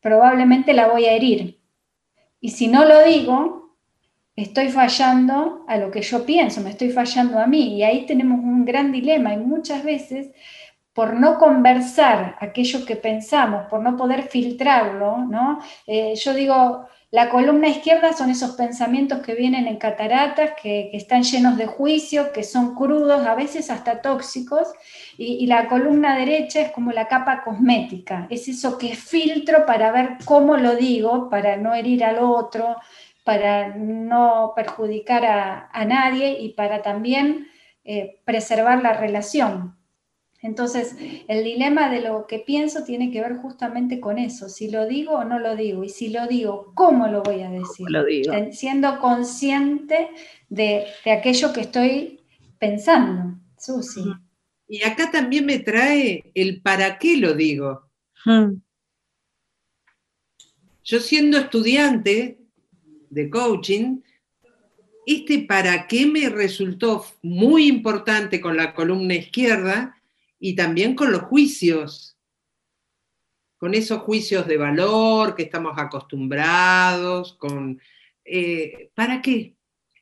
probablemente 0.00 0.72
la 0.72 0.88
voy 0.88 1.04
a 1.04 1.12
herir. 1.12 1.60
Y 2.40 2.52
si 2.52 2.68
no 2.68 2.86
lo 2.86 3.04
digo, 3.04 3.76
estoy 4.34 4.70
fallando 4.70 5.66
a 5.68 5.76
lo 5.76 5.90
que 5.90 6.00
yo 6.00 6.24
pienso, 6.24 6.62
me 6.62 6.70
estoy 6.70 6.88
fallando 6.88 7.38
a 7.38 7.46
mí. 7.46 7.76
Y 7.76 7.82
ahí 7.82 8.06
tenemos 8.06 8.38
un 8.38 8.64
gran 8.64 8.92
dilema 8.92 9.34
y 9.34 9.36
muchas 9.36 9.84
veces 9.84 10.30
por 10.94 11.14
no 11.14 11.38
conversar 11.38 12.36
aquello 12.40 12.84
que 12.84 12.96
pensamos, 12.96 13.66
por 13.70 13.80
no 13.80 13.96
poder 13.96 14.24
filtrarlo, 14.24 15.18
¿no? 15.18 15.60
Eh, 15.86 16.14
yo 16.16 16.34
digo, 16.34 16.86
la 17.10 17.30
columna 17.30 17.68
izquierda 17.68 18.12
son 18.12 18.30
esos 18.30 18.52
pensamientos 18.52 19.20
que 19.20 19.34
vienen 19.34 19.66
en 19.66 19.76
cataratas, 19.76 20.52
que, 20.60 20.90
están 20.94 21.22
llenos 21.22 21.56
de 21.56 21.66
juicio, 21.66 22.32
que 22.32 22.42
son 22.42 22.74
crudos, 22.74 23.26
a 23.26 23.34
veces 23.34 23.70
hasta 23.70 24.02
tóxicos, 24.02 24.68
y, 25.16 25.46
la 25.46 25.68
columna 25.68 26.16
derecha 26.16 26.60
es 26.60 26.72
como 26.72 26.90
la 26.92 27.08
capa 27.08 27.42
cosmética, 27.42 28.26
es 28.30 28.48
eso 28.48 28.76
que 28.78 28.94
filtro 28.94 29.66
para 29.66 29.92
ver 29.92 30.18
cómo 30.24 30.56
lo 30.56 30.74
digo, 30.76 31.28
para 31.30 31.56
no 31.56 31.74
herir 31.74 32.04
al 32.04 32.18
otro, 32.18 32.76
para 33.24 33.68
no 33.68 34.52
perjudicar 34.56 35.24
a, 35.24 35.68
a 35.72 35.84
nadie 35.84 36.38
y 36.40 36.50
para 36.50 36.82
también 36.82 37.46
eh, 37.84 38.20
preservar 38.24 38.82
la 38.82 38.92
relación. 38.92 39.76
Entonces, 40.42 40.96
el 41.28 41.44
dilema 41.44 41.88
de 41.88 42.00
lo 42.00 42.26
que 42.26 42.40
pienso 42.40 42.82
tiene 42.82 43.12
que 43.12 43.20
ver 43.20 43.36
justamente 43.36 44.00
con 44.00 44.18
eso, 44.18 44.48
si 44.48 44.68
lo 44.68 44.88
digo 44.88 45.12
o 45.12 45.24
no 45.24 45.38
lo 45.38 45.54
digo, 45.54 45.84
y 45.84 45.88
si 45.88 46.08
lo 46.08 46.26
digo, 46.26 46.72
¿cómo 46.74 47.06
lo 47.06 47.22
voy 47.22 47.42
a 47.42 47.50
decir? 47.50 47.86
Lo 47.88 48.04
digo. 48.04 48.34
Siendo 48.50 48.98
consciente 48.98 50.08
de, 50.48 50.86
aquello 51.06 51.52
que 51.52 51.60
estoy 51.60 52.20
pensando, 52.58 53.38
Susi. 53.56 54.02
Y 54.66 54.82
acá 54.82 55.12
también 55.12 55.46
me 55.46 55.60
trae 55.60 56.32
el 56.34 56.60
para 56.60 56.98
qué 56.98 57.16
lo 57.18 57.34
digo. 57.34 57.88
Yo 60.84 60.98
siendo 60.98 61.38
estudiante 61.38 62.38
de 63.10 63.30
coaching, 63.30 64.00
este 65.06 65.40
para 65.40 65.86
qué 65.86 66.06
me 66.06 66.28
resultó 66.28 67.04
muy 67.22 67.68
importante 67.68 68.40
con 68.40 68.56
la 68.56 68.74
columna 68.74 69.14
izquierda, 69.14 70.01
y 70.44 70.56
también 70.56 70.96
con 70.96 71.12
los 71.12 71.22
juicios, 71.22 72.18
con 73.58 73.74
esos 73.74 74.00
juicios 74.00 74.44
de 74.48 74.56
valor 74.56 75.36
que 75.36 75.44
estamos 75.44 75.74
acostumbrados, 75.78 77.34
con... 77.34 77.80
Eh, 78.24 78.90
¿Para 78.92 79.22
qué? 79.22 79.54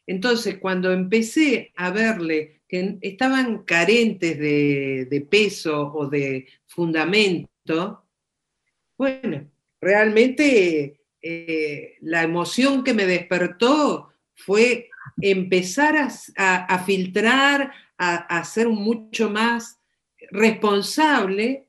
Entonces, 0.07 0.57
cuando 0.57 0.93
empecé 0.93 1.75
a 1.77 1.91
verle 1.91 2.63
que 2.67 2.97
estaban 3.03 3.65
carentes 3.65 4.39
de, 4.39 5.27
peso 5.31 5.93
o 5.93 6.09
de 6.09 6.49
fundamento, 6.67 8.07
bueno, 8.97 9.47
realmente 9.79 11.03
eh, 11.21 11.97
la 12.01 12.23
emoción 12.23 12.83
que 12.83 12.95
me 12.95 13.05
despertó 13.05 14.15
fue 14.35 14.89
empezar 15.21 15.97
a, 15.99 16.79
filtrar, 16.79 17.75
a, 17.99 18.39
a, 18.39 18.45
ser 18.45 18.71
mucho 18.71 19.29
más 19.29 19.80
responsable 20.31 21.69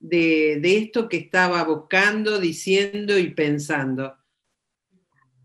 de, 0.00 0.60
esto 0.62 1.08
que 1.08 1.18
estaba 1.18 1.64
buscando, 1.64 2.38
diciendo 2.38 3.18
y 3.18 3.30
pensando. 3.30 4.14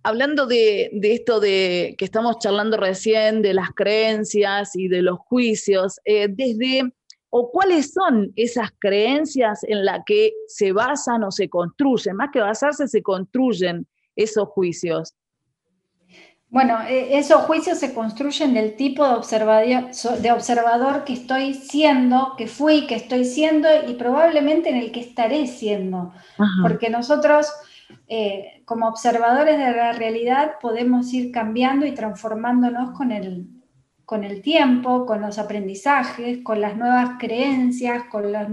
Hablando 0.03 0.45
de, 0.45 0.91
esto 1.01 1.39
de 1.39 1.95
que 1.97 2.05
estamos 2.05 2.39
charlando 2.39 2.77
recién, 2.77 3.41
de 3.41 3.53
las 3.53 3.71
creencias 3.71 4.75
y 4.75 4.87
de 4.87 5.01
los 5.01 5.19
juicios, 5.19 5.99
eh, 6.03 6.27
desde 6.29 6.91
o 7.35 7.49
cuáles 7.49 7.93
son 7.93 8.31
esas 8.35 8.69
creencias 8.77 9.63
en 9.63 9.85
las 9.85 10.01
que 10.05 10.33
se 10.45 10.71
basan 10.71 11.23
o 11.23 11.31
se 11.31 11.49
construyen, 11.49 12.15
más 12.15 12.29
que 12.31 12.39
basarse, 12.39 12.87
se 12.87 13.01
construyen 13.01 13.87
esos 14.15 14.49
juicios. 14.49 15.15
Bueno, 16.53 16.77
e, 16.87 17.17
esos 17.17 17.41
juicios 17.45 17.79
se 17.79 17.95
construyen 17.95 18.53
del 18.53 18.75
tipo 18.75 19.03
de 19.07 19.15
observador, 19.15 19.89
de 20.21 20.31
observador 20.31 21.03
que 21.03 21.13
estoy 21.13 21.55
siendo, 21.55 22.35
que 22.37 22.45
fui, 22.45 22.85
que 22.85 22.93
estoy 22.93 23.25
siendo 23.25 23.67
y 23.87 23.95
probablemente 23.95 24.69
en 24.69 24.75
el 24.75 24.91
que 24.91 24.99
estaré 24.99 25.47
siendo. 25.47 26.13
Porque 26.61 26.91
nosotros, 26.91 27.51
eh, 28.07 28.61
como 28.65 28.87
observadores 28.87 29.57
de 29.57 29.71
la 29.71 29.93
realidad, 29.93 30.59
podemos 30.61 31.11
ir 31.11 31.31
cambiando 31.31 31.87
y 31.87 31.95
transformándonos 31.95 32.91
con 32.91 33.11
el, 33.11 33.47
con 34.05 34.23
el 34.23 34.43
tiempo, 34.43 35.07
con 35.07 35.21
los 35.21 35.39
aprendizajes, 35.39 36.43
con 36.43 36.61
las 36.61 36.77
nuevas 36.77 37.17
creencias, 37.17 38.03
con 38.11 38.31
las 38.31 38.47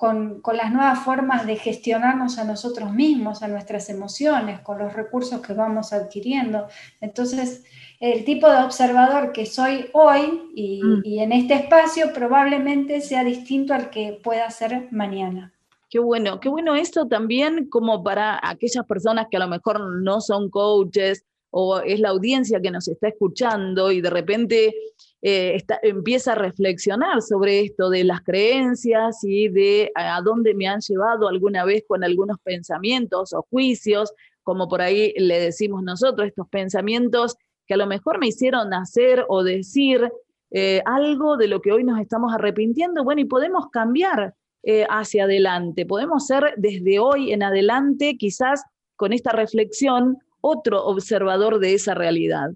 con, 0.00 0.40
las 0.54 0.72
nuevas 0.72 1.04
formas 1.04 1.46
de 1.46 1.56
gestionarnos 1.56 2.38
a 2.38 2.44
nosotros 2.44 2.90
mismos, 2.90 3.42
a 3.42 3.48
nuestras 3.48 3.90
emociones, 3.90 4.60
con 4.60 4.78
los 4.78 4.94
recursos 4.94 5.42
que 5.42 5.52
vamos 5.52 5.92
adquiriendo. 5.92 6.68
Entonces, 7.02 7.64
el 8.00 8.24
tipo 8.24 8.48
de 8.48 8.62
observador 8.64 9.32
que 9.32 9.44
soy 9.44 9.90
hoy 9.92 10.52
y, 10.54 10.82
mm. 10.82 11.02
y 11.04 11.18
en 11.18 11.32
este 11.32 11.52
espacio 11.52 12.14
probablemente 12.14 13.02
sea 13.02 13.24
distinto 13.24 13.74
al 13.74 13.90
que 13.90 14.18
pueda 14.24 14.48
ser 14.48 14.88
mañana. 14.90 15.52
Qué 15.90 15.98
bueno, 15.98 16.40
qué 16.40 16.48
bueno 16.48 16.76
esto 16.76 17.06
también 17.06 17.68
como 17.68 18.02
para 18.02 18.40
aquellas 18.42 18.86
personas 18.86 19.26
que 19.30 19.36
a 19.36 19.40
lo 19.40 19.48
mejor 19.48 19.80
no 20.02 20.22
son 20.22 20.48
coaches 20.48 21.26
o 21.50 21.80
es 21.80 22.00
la 22.00 22.10
audiencia 22.10 22.60
que 22.60 22.70
nos 22.70 22.88
está 22.88 23.08
escuchando 23.08 23.90
y 23.90 24.00
de 24.00 24.10
repente 24.10 24.74
eh, 25.22 25.62
empieza 25.82 26.32
a 26.32 26.36
reflexionar 26.36 27.20
sobre 27.22 27.60
esto 27.60 27.90
de 27.90 28.04
las 28.04 28.22
creencias 28.22 29.18
y 29.22 29.48
de 29.48 29.90
a 29.94 30.20
dónde 30.22 30.54
me 30.54 30.68
han 30.68 30.80
llevado 30.80 31.28
alguna 31.28 31.64
vez 31.64 31.84
con 31.86 32.04
algunos 32.04 32.38
pensamientos 32.40 33.32
o 33.32 33.46
juicios, 33.50 34.12
como 34.42 34.68
por 34.68 34.80
ahí 34.80 35.12
le 35.16 35.40
decimos 35.40 35.82
nosotros, 35.82 36.28
estos 36.28 36.48
pensamientos 36.48 37.36
que 37.66 37.74
a 37.74 37.76
lo 37.76 37.86
mejor 37.86 38.18
me 38.18 38.28
hicieron 38.28 38.72
hacer 38.72 39.24
o 39.28 39.44
decir 39.44 40.10
eh, 40.50 40.82
algo 40.86 41.36
de 41.36 41.46
lo 41.46 41.60
que 41.60 41.70
hoy 41.70 41.84
nos 41.84 42.00
estamos 42.00 42.32
arrepintiendo, 42.34 43.04
bueno, 43.04 43.20
y 43.20 43.26
podemos 43.26 43.68
cambiar 43.70 44.34
eh, 44.62 44.84
hacia 44.90 45.24
adelante, 45.24 45.86
podemos 45.86 46.26
ser 46.26 46.54
desde 46.56 46.98
hoy 46.98 47.32
en 47.32 47.42
adelante, 47.42 48.16
quizás 48.16 48.64
con 48.96 49.12
esta 49.12 49.32
reflexión, 49.32 50.18
otro 50.40 50.84
observador 50.84 51.58
de 51.58 51.74
esa 51.74 51.94
realidad. 51.94 52.50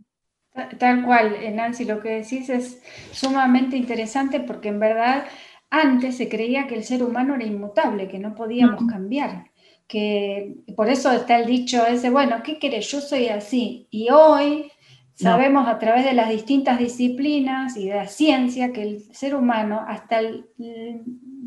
Tal 0.79 1.05
cual, 1.05 1.35
eh, 1.35 1.51
Nancy, 1.51 1.85
lo 1.85 2.01
que 2.01 2.11
decís 2.11 2.49
es 2.49 2.81
sumamente 3.13 3.77
interesante 3.77 4.39
porque 4.41 4.69
en 4.69 4.79
verdad 4.79 5.25
antes 5.69 6.17
se 6.17 6.29
creía 6.29 6.69
que 6.69 6.77
el 6.77 6.85
ser 6.85 7.03
humano 7.03 7.35
era 7.35 7.45
inmutable, 7.45 8.07
que 8.07 8.21
no 8.21 8.37
podíamos 8.37 8.87
cambiar, 8.87 9.51
que 9.89 10.55
por 10.77 10.89
eso 10.89 11.11
está 11.11 11.39
el 11.39 11.47
dicho 11.47 11.85
ese, 11.85 12.11
bueno, 12.11 12.43
¿qué 12.45 12.61
querés? 12.61 12.89
Yo 12.93 13.01
soy 13.01 13.29
así. 13.29 13.89
Y 13.91 14.11
hoy 14.11 14.71
sabemos 15.15 15.67
a 15.67 15.79
través 15.81 16.05
de 16.05 16.13
las 16.13 16.29
distintas 16.29 16.79
disciplinas 16.79 17.77
y 17.77 17.89
de 17.89 17.97
la 17.97 18.07
ciencia 18.07 18.73
que 18.73 18.83
el 18.83 19.01
ser 19.13 19.35
humano 19.35 19.85
hasta 19.87 20.21
el, 20.21 20.47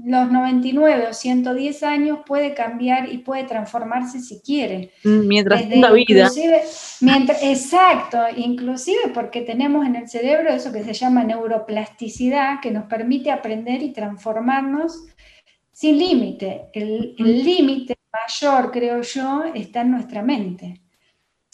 los 0.07 0.31
99 0.31 1.07
o 1.09 1.13
110 1.13 1.83
años 1.83 2.19
puede 2.25 2.53
cambiar 2.53 3.11
y 3.11 3.17
puede 3.17 3.43
transformarse 3.43 4.21
si 4.21 4.39
quiere. 4.39 4.91
Mm, 5.03 5.27
mientras 5.27 5.67
tenga 5.67 5.91
vida. 5.91 6.31
Mientras, 7.01 7.43
exacto, 7.43 8.17
inclusive 8.37 9.09
porque 9.13 9.41
tenemos 9.41 9.85
en 9.85 9.97
el 9.97 10.07
cerebro 10.07 10.49
eso 10.49 10.71
que 10.71 10.85
se 10.85 10.93
llama 10.93 11.25
neuroplasticidad, 11.25 12.61
que 12.61 12.71
nos 12.71 12.85
permite 12.85 13.31
aprender 13.31 13.83
y 13.83 13.91
transformarnos 13.91 15.03
sin 15.73 15.97
límite. 15.97 16.69
El 16.71 17.13
límite 17.17 17.97
mayor, 18.13 18.71
creo 18.71 19.01
yo, 19.01 19.43
está 19.53 19.81
en 19.81 19.91
nuestra 19.91 20.21
mente. 20.21 20.86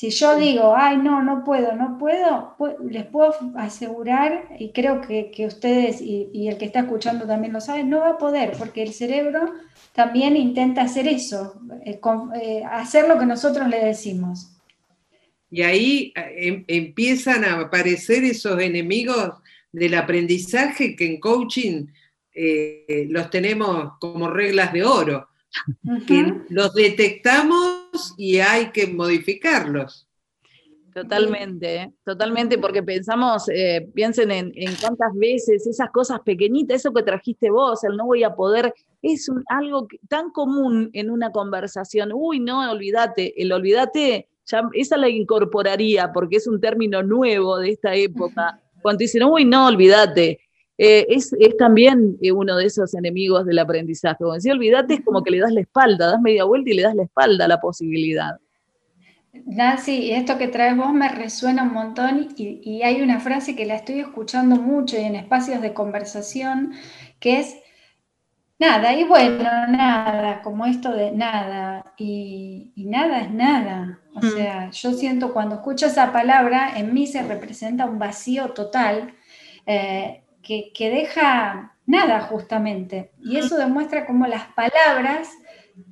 Si 0.03 0.10
yo 0.10 0.38
digo, 0.38 0.75
ay, 0.75 0.98
no, 0.98 1.24
no 1.24 1.45
puedo, 1.45 1.77
no 1.77 1.98
puedo, 1.98 2.57
les 2.91 3.05
puedo 3.05 3.33
asegurar, 3.55 4.50
y 4.60 4.74
creo 4.74 5.00
que, 5.00 5.31
ustedes 5.48 6.01
y, 6.01 6.50
el 6.50 6.57
que 6.57 6.65
está 6.65 6.81
escuchando 6.81 7.25
también 7.25 7.53
lo 7.53 7.62
saben, 7.62 7.89
no 7.89 8.00
va 8.00 8.10
a 8.10 8.17
poder, 8.17 8.51
porque 8.60 8.83
el 8.83 8.91
cerebro 8.91 9.53
también 9.93 10.36
intenta 10.36 10.81
hacer 10.81 11.07
eso, 11.07 11.53
eh, 11.86 12.01
eh, 12.41 12.63
hacer 12.69 13.07
lo 13.07 13.17
que 13.17 13.25
nosotros 13.25 13.69
le 13.69 13.79
decimos. 13.79 14.50
Y 15.50 15.62
ahí 15.62 16.12
eh, 16.17 16.48
em, 16.48 16.65
empiezan 16.67 17.45
a 17.45 17.62
aparecer 17.62 18.25
esos 18.25 18.60
enemigos 18.60 19.36
del 19.72 19.93
aprendizaje 19.93 20.98
que 20.98 21.05
en 21.05 21.22
coaching 21.22 21.86
los 23.07 23.29
tenemos 23.29 23.93
como 24.01 24.29
reglas 24.29 24.74
de 24.74 24.83
oro 24.83 25.29
que 26.07 26.41
los 26.50 26.74
detectamos 26.74 27.83
y 28.17 28.39
hay 28.39 28.71
que 28.71 28.88
modificarlos. 28.88 30.07
Totalmente, 30.93 31.91
totalmente, 32.05 32.59
porque 32.59 32.83
pensamos, 32.83 33.50
eh, 33.50 33.89
piensen 33.95 34.29
en, 34.29 34.53
cuántas 34.79 35.12
veces 35.15 35.65
esas 35.65 35.89
cosas 35.89 36.19
pequeñitas, 36.19 36.77
eso 36.77 36.93
que 36.93 37.01
trajiste 37.01 37.50
vos, 37.50 37.83
el 37.83 37.97
no 37.97 38.05
voy 38.05 38.23
a 38.23 38.35
poder, 38.35 38.71
es 39.01 39.27
algo 39.47 39.88
tan 40.07 40.29
común 40.29 40.91
en 40.93 41.09
una 41.09 41.31
conversación. 41.31 42.12
Uy, 42.13 42.39
no, 42.39 42.69
olvídate, 42.69 43.41
el 43.41 43.51
olvídate, 43.51 44.27
ya, 44.45 44.69
esa 44.73 44.97
la 44.97 45.09
incorporaría 45.09 46.12
porque 46.13 46.35
es 46.35 46.45
un 46.45 46.62
término 46.62 47.01
nuevo 47.01 47.57
de 47.57 47.71
esta 47.71 47.95
época. 47.95 48.62
Cuando 48.83 49.00
dicen, 49.00 49.23
uy, 49.23 49.45
no, 49.45 49.67
olvídate, 49.67 50.41
eh, 50.77 51.06
es, 51.10 51.36
también 51.58 52.18
eh, 52.22 52.32
uno 52.32 52.58
de 52.58 52.65
esos 52.65 52.94
enemigos 52.94 53.46
del 53.46 53.60
aprendizaje. 53.60 54.18
Como 54.20 54.34
decía, 54.34 54.53
olvídate, 54.53 54.96
es 54.96 55.01
como 55.01 55.24
que 55.24 55.32
le 55.32 55.39
das 55.39 55.51
la 55.51 55.62
espalda, 55.62 56.08
das 56.08 56.22
media 56.22 56.44
vuelta 56.46 56.70
y 56.70 56.74
le 56.74 56.82
das 56.84 56.96
la 56.96 57.03
espalda 57.03 57.46
a 57.46 57.48
la 57.48 57.62
posibilidad. 57.62 58.38
Nancy, 59.46 60.12
esto 60.12 60.38
que 60.38 60.48
traes 60.48 60.77
vos 60.77 60.94
me 60.94 61.10
resuena 61.10 61.63
un 61.63 61.74
montón 61.74 62.30
y, 62.38 62.62
y, 62.63 62.84
hay 62.84 63.01
una 63.01 63.20
frase 63.20 63.56
que 63.56 63.65
la 63.65 63.75
estoy 63.75 64.00
escuchando 64.00 64.56
mucho 64.56 64.96
y 64.96 65.01
en 65.01 65.15
espacios 65.15 65.62
de 65.62 65.74
conversación, 65.74 66.74
que 67.20 67.39
es 67.39 67.58
nada, 68.60 68.94
y 68.94 69.03
bueno, 69.03 69.44
nada, 69.68 70.42
como 70.42 70.65
esto 70.65 70.94
de 70.94 71.12
nada, 71.12 71.94
y, 71.98 72.74
nada 72.75 73.22
es 73.22 73.32
nada. 73.32 74.00
O 74.15 74.20
mm. 74.20 74.30
sea, 74.30 74.70
yo 74.72 74.94
siento 74.94 75.34
cuando 75.34 75.56
escucho 75.56 75.88
esa 75.88 76.12
palabra, 76.12 76.77
en 76.77 76.94
mí 76.94 77.08
se 77.08 77.24
representa 77.24 77.86
un 77.86 78.00
vacío 78.00 78.51
total. 78.51 79.13
Eh, 79.65 80.23
que, 80.43 80.71
deja 80.77 81.75
nada 81.85 82.21
justamente. 82.21 83.12
Y 83.19 83.38
eso 83.38 83.57
demuestra 83.57 84.05
cómo 84.05 84.27
las 84.27 84.45
palabras 84.53 85.29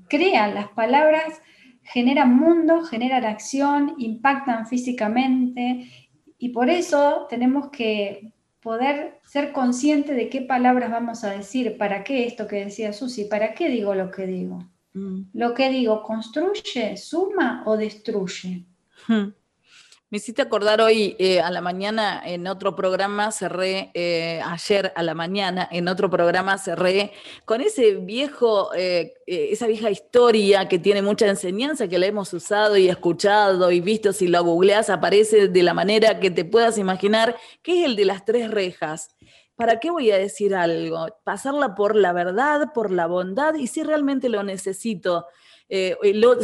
crean, 0.07 0.53
las 0.53 0.67
palabras 0.69 1.41
generan 1.83 2.35
mundo, 2.37 2.83
generan 2.83 3.25
acción, 3.25 3.95
impactan 3.97 4.67
físicamente 4.67 5.89
y 6.37 6.49
por 6.49 6.69
eso 6.69 7.27
tenemos 7.29 7.69
que 7.69 8.33
poder 8.61 9.19
ser 9.23 9.51
conscientes 9.51 10.15
de 10.15 10.29
qué 10.29 10.41
palabras 10.41 10.91
vamos 10.91 11.23
a 11.23 11.31
decir, 11.31 11.77
para 11.77 12.03
qué 12.03 12.25
esto 12.25 12.47
que 12.47 12.65
decía 12.65 12.93
Susi, 12.93 13.25
para 13.25 13.53
qué 13.53 13.69
digo 13.69 13.95
lo 13.95 14.11
que 14.11 14.27
digo. 14.27 14.59
Mm. 14.93 15.21
Lo 15.33 15.53
que 15.53 15.69
digo, 15.69 16.03
¿construye, 16.03 16.97
suma 16.97 17.63
o 17.65 17.77
destruye? 17.77 18.65
Hmm. 19.07 19.33
Me 20.11 20.17
hiciste 20.17 20.41
acordar 20.41 20.81
hoy 20.81 21.15
eh, 21.19 21.39
a 21.39 21.49
la 21.51 21.61
mañana 21.61 22.21
en 22.25 22.45
otro 22.45 22.75
programa, 22.75 23.31
cerré, 23.31 23.91
eh, 23.93 24.41
ayer 24.43 24.91
a 24.97 25.03
la 25.03 25.15
mañana 25.15 25.65
en 25.71 25.87
otro 25.87 26.09
programa 26.09 26.57
cerré 26.57 27.13
con 27.45 27.61
ese 27.61 27.95
viejo, 27.95 28.73
eh, 28.75 29.13
esa 29.25 29.67
vieja 29.67 29.89
historia 29.89 30.67
que 30.67 30.79
tiene 30.79 31.01
mucha 31.01 31.27
enseñanza, 31.27 31.87
que 31.87 31.97
la 31.97 32.07
hemos 32.07 32.33
usado 32.33 32.75
y 32.75 32.89
escuchado 32.89 33.71
y 33.71 33.79
visto, 33.79 34.11
si 34.11 34.27
lo 34.27 34.43
googleas 34.43 34.89
aparece 34.89 35.47
de 35.47 35.63
la 35.63 35.73
manera 35.73 36.19
que 36.19 36.29
te 36.29 36.43
puedas 36.43 36.77
imaginar, 36.77 37.37
que 37.63 37.79
es 37.79 37.85
el 37.85 37.95
de 37.95 38.03
las 38.03 38.25
tres 38.25 38.51
rejas. 38.51 39.15
¿Para 39.55 39.79
qué 39.79 39.91
voy 39.91 40.11
a 40.11 40.17
decir 40.17 40.53
algo? 40.55 41.07
Pasarla 41.23 41.73
por 41.73 41.95
la 41.95 42.11
verdad, 42.11 42.73
por 42.73 42.91
la 42.91 43.07
bondad 43.07 43.55
y 43.55 43.67
si 43.67 43.81
realmente 43.81 44.27
lo 44.27 44.43
necesito 44.43 45.27
eh, 45.73 45.95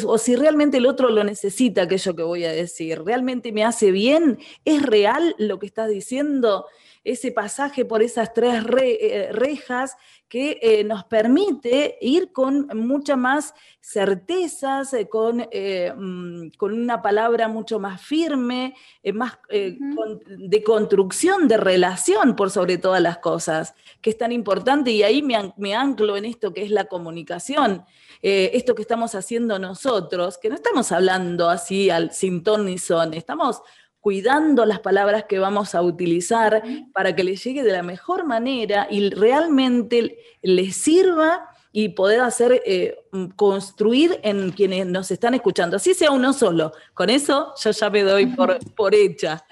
o 0.05 0.17
si 0.17 0.37
realmente 0.37 0.77
el 0.77 0.85
otro 0.85 1.09
lo 1.09 1.21
necesita, 1.25 1.81
aquello 1.81 2.15
que 2.15 2.23
voy 2.23 2.45
a 2.45 2.51
decir, 2.53 3.03
realmente 3.03 3.51
me 3.51 3.65
hace 3.65 3.91
bien, 3.91 4.39
es 4.63 4.81
real 4.81 5.35
lo 5.37 5.59
que 5.59 5.65
estás 5.65 5.89
diciendo, 5.89 6.65
ese 7.11 7.31
pasaje 7.31 7.85
por 7.85 8.01
esas 8.01 8.33
tres 8.33 8.63
eh, 8.81 9.29
rejas 9.31 9.95
que 10.27 10.59
eh, 10.61 10.83
nos 10.83 11.05
permite 11.05 11.97
ir 12.01 12.31
con 12.31 12.67
mucha 12.73 13.15
más 13.15 13.53
certezas, 13.79 14.93
con, 15.09 15.37
mm, 15.37 16.49
con, 16.57 16.73
una 16.73 17.01
palabra 17.01 17.47
mucho 17.47 17.79
más 17.79 18.01
firme, 18.01 18.75
más 19.13 19.39
de 19.49 20.63
construcción, 20.63 21.47
de 21.47 21.55
relación 21.55 22.35
por 22.35 22.51
sobre 22.51 22.77
todas 22.77 23.01
las 23.01 23.19
cosas, 23.19 23.73
que 24.01 24.09
es 24.09 24.17
tan 24.17 24.33
importante 24.33 24.91
y 24.91 25.03
ahí 25.03 25.21
me, 25.21 25.53
me 25.55 25.73
anclo 25.75 26.17
en 26.17 26.25
esto 26.25 26.53
que 26.53 26.63
es 26.63 26.71
la 26.71 26.85
comunicación. 26.85 27.85
Eh, 28.21 28.51
esto 28.53 28.73
que 28.75 28.81
estamos 28.81 29.15
haciendo 29.15 29.59
nosotros, 29.59 30.37
que 30.37 30.49
no 30.49 30.55
estamos 30.55 30.91
hablando 30.91 31.49
así 31.49 31.89
al, 31.89 32.11
sin 32.11 32.43
ton 32.43 32.65
ni 32.65 32.77
son, 32.77 33.13
estamos 33.13 33.61
cuidando 34.07 34.65
las 34.65 34.79
palabras 34.79 35.25
que 35.25 35.37
vamos 35.37 35.75
a 35.75 35.81
utilizar 35.81 36.63
para 36.93 37.13
que 37.13 37.25
les 37.25 37.43
llegue 37.43 37.61
de 37.61 37.73
la 37.73 37.83
mejor 37.83 38.25
manera 38.25 38.87
y 38.89 39.09
realmente 39.09 40.17
les 40.41 40.77
sirva 40.77 41.49
y 41.73 41.89
poder 41.89 42.21
hacer, 42.21 42.61
eh, 42.65 42.95
construir 43.35 44.17
en 44.23 44.51
quienes 44.51 44.87
nos 44.87 45.11
están 45.11 45.33
escuchando, 45.33 45.75
así 45.75 45.93
sea 45.93 46.11
uno 46.11 46.31
solo. 46.31 46.71
Con 46.93 47.09
eso 47.09 47.53
yo 47.61 47.71
ya 47.71 47.89
me 47.89 48.03
doy 48.03 48.27
por, 48.27 48.57
por 48.75 48.95
hecha. 48.95 49.43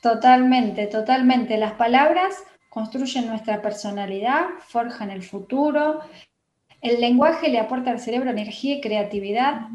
Totalmente, 0.00 0.88
totalmente. 0.88 1.56
Las 1.56 1.74
palabras 1.74 2.34
construyen 2.70 3.28
nuestra 3.28 3.62
personalidad, 3.62 4.46
forjan 4.66 5.12
el 5.12 5.22
futuro, 5.22 6.00
el 6.80 7.00
lenguaje 7.00 7.50
le 7.50 7.60
aporta 7.60 7.92
al 7.92 8.00
cerebro 8.00 8.30
energía 8.30 8.78
y 8.78 8.80
creatividad. 8.80 9.68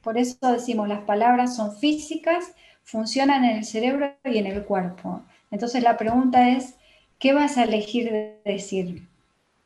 Por 0.00 0.16
eso 0.16 0.52
decimos, 0.52 0.88
las 0.88 1.00
palabras 1.00 1.54
son 1.54 1.76
físicas, 1.76 2.54
funcionan 2.88 3.44
en 3.44 3.58
el 3.58 3.64
cerebro 3.64 4.16
y 4.24 4.38
en 4.38 4.46
el 4.46 4.64
cuerpo. 4.64 5.22
Entonces 5.50 5.82
la 5.82 5.98
pregunta 5.98 6.48
es, 6.50 6.74
¿qué 7.18 7.34
vas 7.34 7.58
a 7.58 7.64
elegir 7.64 8.10
decir? 8.46 9.02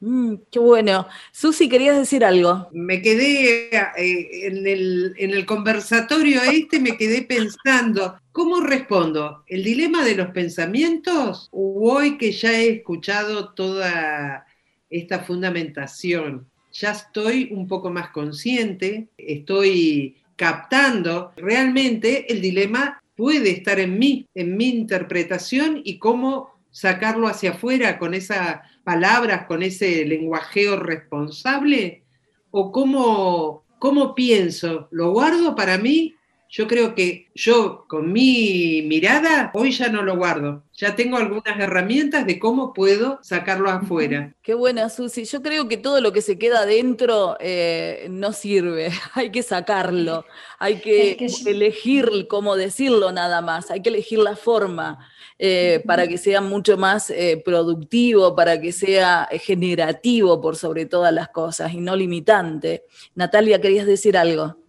Mm, 0.01 0.35
qué 0.51 0.59
bueno. 0.59 1.07
Susi, 1.31 1.69
querías 1.69 1.97
decir 1.97 2.25
algo. 2.25 2.69
Me 2.73 3.01
quedé 3.01 3.69
eh, 3.73 4.47
en, 4.49 4.67
el, 4.67 5.15
en, 5.17 5.31
el, 5.31 5.47
conversatorio 5.47 6.43
este, 6.43 6.81
me 6.81 6.97
quedé 6.97 7.23
pensando, 7.23 8.19
¿cómo 8.33 8.61
respondo? 8.61 9.45
¿El 9.47 9.63
dilema 9.63 10.05
de 10.05 10.17
los 10.17 10.31
pensamientos? 10.31 11.49
¿O 11.53 11.93
hoy 11.93 12.19
que 12.19 12.33
ya 12.33 12.53
he 12.53 12.71
escuchado 12.71 13.51
toda 13.55 14.47
esta 14.91 15.21
fundamentación? 15.21 16.49
ya 16.75 16.93
estoy 16.93 17.51
un 17.53 17.69
poco 17.69 17.91
más 17.91 18.09
consciente, 18.09 19.09
estoy 19.19 20.17
captando 20.37 21.35
realmente 21.37 22.33
el 22.33 22.41
dilema 22.41 23.02
puede 23.17 23.51
estar 23.51 23.79
en 23.81 23.99
mí, 23.99 24.27
en 24.35 24.57
mi 24.57 24.69
interpretación 24.69 25.81
y 25.85 25.99
cómo 25.99 26.51
sacarlo 26.71 27.29
hacia 27.29 27.51
afuera 27.51 27.99
con 27.99 28.15
esas 28.15 28.61
palabras, 28.85 29.47
con 29.47 29.63
ese 29.63 30.05
lenguajeo 30.07 30.77
responsable, 30.77 32.05
o 32.51 32.73
cómo, 32.73 33.65
cómo 33.79 34.15
pienso, 34.15 34.89
lo 34.91 35.13
guardo 35.13 35.55
para 35.55 35.79
mí 35.79 36.15
Yo 36.55 36.69
creo 36.69 36.95
que 36.95 37.31
yo 37.35 37.87
con 37.89 38.13
mi 38.13 38.83
mirada 38.83 39.51
hoy 39.55 39.73
ya 39.73 39.89
no 39.89 40.03
lo 40.03 40.19
guardo. 40.19 40.63
Ya 40.75 40.95
tengo 40.95 41.17
algunas 41.17 41.59
herramientas 41.59 42.27
de 42.27 42.39
cómo 42.39 42.75
puedo 42.75 43.19
sacarlo 43.23 43.71
afuera. 43.71 44.35
Qué 44.43 44.53
buena, 44.53 44.91
Susi. 44.91 45.25
Yo 45.25 45.41
creo 45.41 45.67
que 45.67 45.79
todo 45.79 46.03
lo 46.03 46.13
que 46.13 46.21
se 46.21 46.37
queda 46.37 46.61
adentro 46.61 47.39
eh, 47.41 48.07
no 48.11 48.35
sirve. 48.35 48.91
Hay 49.15 49.31
que 49.31 49.43
sacarlo. 49.43 50.27
Hay 50.59 50.81
que, 50.81 51.17
elegir 51.47 52.27
cómo 52.29 52.55
decirlo 52.55 53.13
nada 53.13 53.41
más. 53.41 53.71
Hay 53.71 53.81
que 53.81 53.89
elegir 53.89 54.19
la 54.19 54.37
forma. 54.37 55.09
Eh, 55.39 55.83
para 55.87 56.07
que 56.07 56.19
sea 56.19 56.43
mucho 56.43 56.77
más 56.77 57.11
eh, 57.11 57.41
productivo, 57.43 58.37
para 58.37 58.61
que 58.61 58.71
sea 58.71 59.27
generativo 59.41 60.41
por 60.41 60.55
sobre 60.57 60.85
todas 60.85 61.13
las 61.15 61.31
cosas 61.31 61.73
y 61.73 61.79
no 61.79 61.97
limitante. 61.97 62.85
Natalia, 63.15 63.61
¿querías 63.61 63.87
decir 63.87 64.17
algo? 64.17 64.62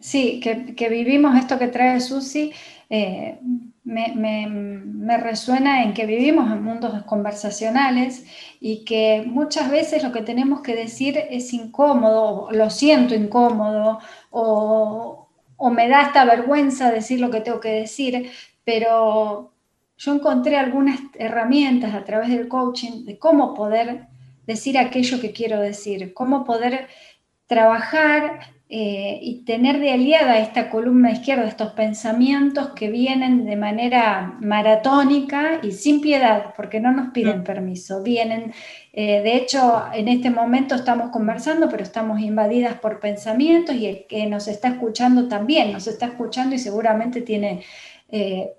Sí, 0.00 0.40
que, 0.40 0.88
vivimos 0.88 1.36
esto 1.36 1.58
que 1.58 1.68
trae 1.68 2.00
Susi, 2.00 2.52
eh, 2.88 3.38
me, 3.84 5.18
resuena 5.18 5.82
en 5.82 5.94
que 5.94 6.06
vivimos 6.06 6.50
en 6.50 6.62
mundos 6.62 7.02
conversacionales 7.04 8.24
y 8.60 8.84
que 8.84 9.24
muchas 9.26 9.70
veces 9.70 10.02
lo 10.02 10.12
que 10.12 10.22
tenemos 10.22 10.62
que 10.62 10.74
decir 10.74 11.18
es 11.30 11.52
incómodo, 11.52 12.50
lo 12.52 12.70
siento 12.70 13.14
incómodo, 13.14 13.98
o, 14.30 15.28
o 15.56 15.70
me 15.70 15.88
da 15.88 16.02
esta 16.02 16.24
vergüenza 16.24 16.90
decir 16.90 17.20
lo 17.20 17.30
que 17.30 17.40
tengo 17.40 17.60
que 17.60 17.72
decir, 17.72 18.30
pero 18.64 19.52
yo 19.98 20.14
encontré 20.14 20.56
algunas 20.56 20.98
herramientas 21.14 21.94
a 21.94 22.04
través 22.04 22.30
del 22.30 22.48
coaching 22.48 23.04
de 23.04 23.18
cómo 23.18 23.54
poder 23.54 24.06
decir 24.46 24.78
aquello 24.78 25.20
que 25.20 25.32
quiero 25.32 25.60
decir, 25.60 26.14
cómo 26.14 26.44
poder 26.44 26.88
trabajar 27.46 28.59
eh, 28.72 29.18
y 29.20 29.42
tener 29.42 29.80
de 29.80 29.90
aliada 29.90 30.38
esta 30.38 30.70
columna 30.70 31.10
izquierda, 31.10 31.44
estos 31.44 31.72
pensamientos 31.72 32.68
que 32.68 32.88
vienen 32.88 33.44
de 33.44 33.56
manera 33.56 34.36
maratónica 34.40 35.58
y 35.60 35.72
sin 35.72 36.00
piedad, 36.00 36.54
porque 36.56 36.78
no 36.78 36.92
nos 36.92 37.08
piden 37.08 37.40
mm. 37.40 37.42
permiso. 37.42 38.00
Vienen, 38.04 38.54
eh, 38.92 39.22
de 39.22 39.34
hecho, 39.34 39.86
en 39.92 40.06
este 40.06 40.30
momento 40.30 40.76
estamos 40.76 41.10
conversando, 41.10 41.68
pero 41.68 41.82
estamos 41.82 42.20
invadidas 42.20 42.78
por 42.78 43.00
pensamientos 43.00 43.74
y 43.74 43.86
el 43.86 44.06
que 44.06 44.24
nos 44.26 44.46
está 44.46 44.68
escuchando 44.68 45.26
también 45.26 45.72
nos 45.72 45.88
está 45.88 46.06
escuchando 46.06 46.54
y 46.54 46.60
seguramente 46.60 47.22
tiene, 47.22 47.64
eh, 48.08 48.52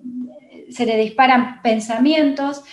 se 0.70 0.86
le 0.86 0.98
disparan 0.98 1.62
pensamientos. 1.62 2.66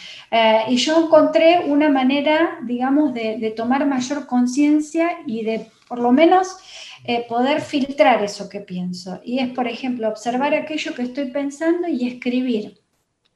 y 0.68 0.76
yo 0.76 1.04
encontré 1.04 1.60
una 1.68 1.88
manera, 1.88 2.58
digamos, 2.64 3.14
de 3.14 3.52
tomar 3.56 3.86
mayor 3.86 4.26
conciencia 4.26 5.18
y 5.24 5.44
de, 5.44 5.66
por 5.88 6.00
lo 6.00 6.12
menos, 6.12 6.58
eh, 7.10 7.24
poder 7.26 7.62
filtrar 7.62 8.22
eso 8.22 8.50
que 8.50 8.60
pienso. 8.60 9.18
Y 9.24 9.38
es, 9.38 9.48
por 9.54 9.66
ejemplo, 9.66 10.10
observar 10.10 10.54
aquello 10.54 10.94
que 10.94 11.00
estoy 11.00 11.30
pensando 11.30 11.88
y 11.88 12.06
escribir. 12.06 12.82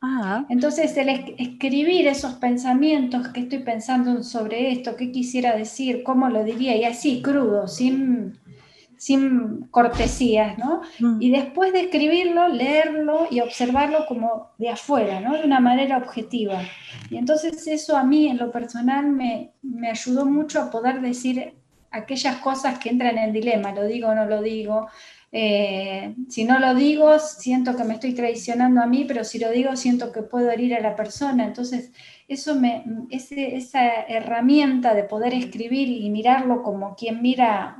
Ah. 0.02 0.44
Entonces, 0.50 0.94
el 0.98 1.08
escribir 1.38 2.06
esos 2.06 2.34
pensamientos 2.34 3.28
que 3.28 3.40
estoy 3.40 3.60
pensando 3.60 4.22
sobre 4.24 4.72
esto, 4.72 4.94
qué 4.94 5.10
quisiera 5.10 5.56
decir, 5.56 6.02
cómo 6.02 6.28
lo 6.28 6.44
diría, 6.44 6.76
y 6.76 6.84
así, 6.84 7.22
crudo, 7.22 7.66
sin, 7.66 8.38
sin 8.98 9.68
cortesías, 9.70 10.58
¿no? 10.58 10.82
Mm. 10.98 11.22
Y 11.22 11.30
después 11.30 11.72
de 11.72 11.84
escribirlo, 11.84 12.48
leerlo 12.48 13.26
y 13.30 13.40
observarlo 13.40 14.04
como 14.06 14.50
de 14.58 14.68
afuera, 14.68 15.18
¿no? 15.20 15.32
De 15.32 15.44
una 15.46 15.60
manera 15.60 15.96
objetiva. 15.96 16.60
Y 17.08 17.16
entonces 17.16 17.66
eso 17.66 17.96
a 17.96 18.04
mí 18.04 18.26
en 18.26 18.36
lo 18.36 18.52
personal 18.52 19.08
me, 19.08 19.54
me 19.62 19.88
ayudó 19.88 20.26
mucho 20.26 20.60
a 20.60 20.70
poder 20.70 21.00
decir 21.00 21.54
aquellas 21.92 22.36
cosas 22.36 22.78
que 22.78 22.88
entran 22.88 23.18
en 23.18 23.24
el 23.24 23.32
dilema, 23.32 23.72
lo 23.72 23.84
digo 23.84 24.08
o 24.08 24.14
no 24.14 24.24
lo 24.24 24.42
digo. 24.42 24.88
Eh, 25.34 26.14
si 26.28 26.44
no 26.44 26.58
lo 26.58 26.74
digo, 26.74 27.18
siento 27.18 27.74
que 27.74 27.84
me 27.84 27.94
estoy 27.94 28.12
traicionando 28.14 28.82
a 28.82 28.86
mí, 28.86 29.04
pero 29.06 29.24
si 29.24 29.38
lo 29.38 29.50
digo, 29.50 29.76
siento 29.76 30.12
que 30.12 30.22
puedo 30.22 30.50
herir 30.50 30.74
a 30.74 30.80
la 30.80 30.94
persona. 30.94 31.44
Entonces, 31.44 31.90
eso 32.28 32.54
me, 32.54 32.84
esa 33.10 34.02
herramienta 34.08 34.94
de 34.94 35.04
poder 35.04 35.32
escribir 35.32 35.88
y 35.88 36.10
mirarlo 36.10 36.62
como 36.62 36.94
quien 36.96 37.22
mira, 37.22 37.78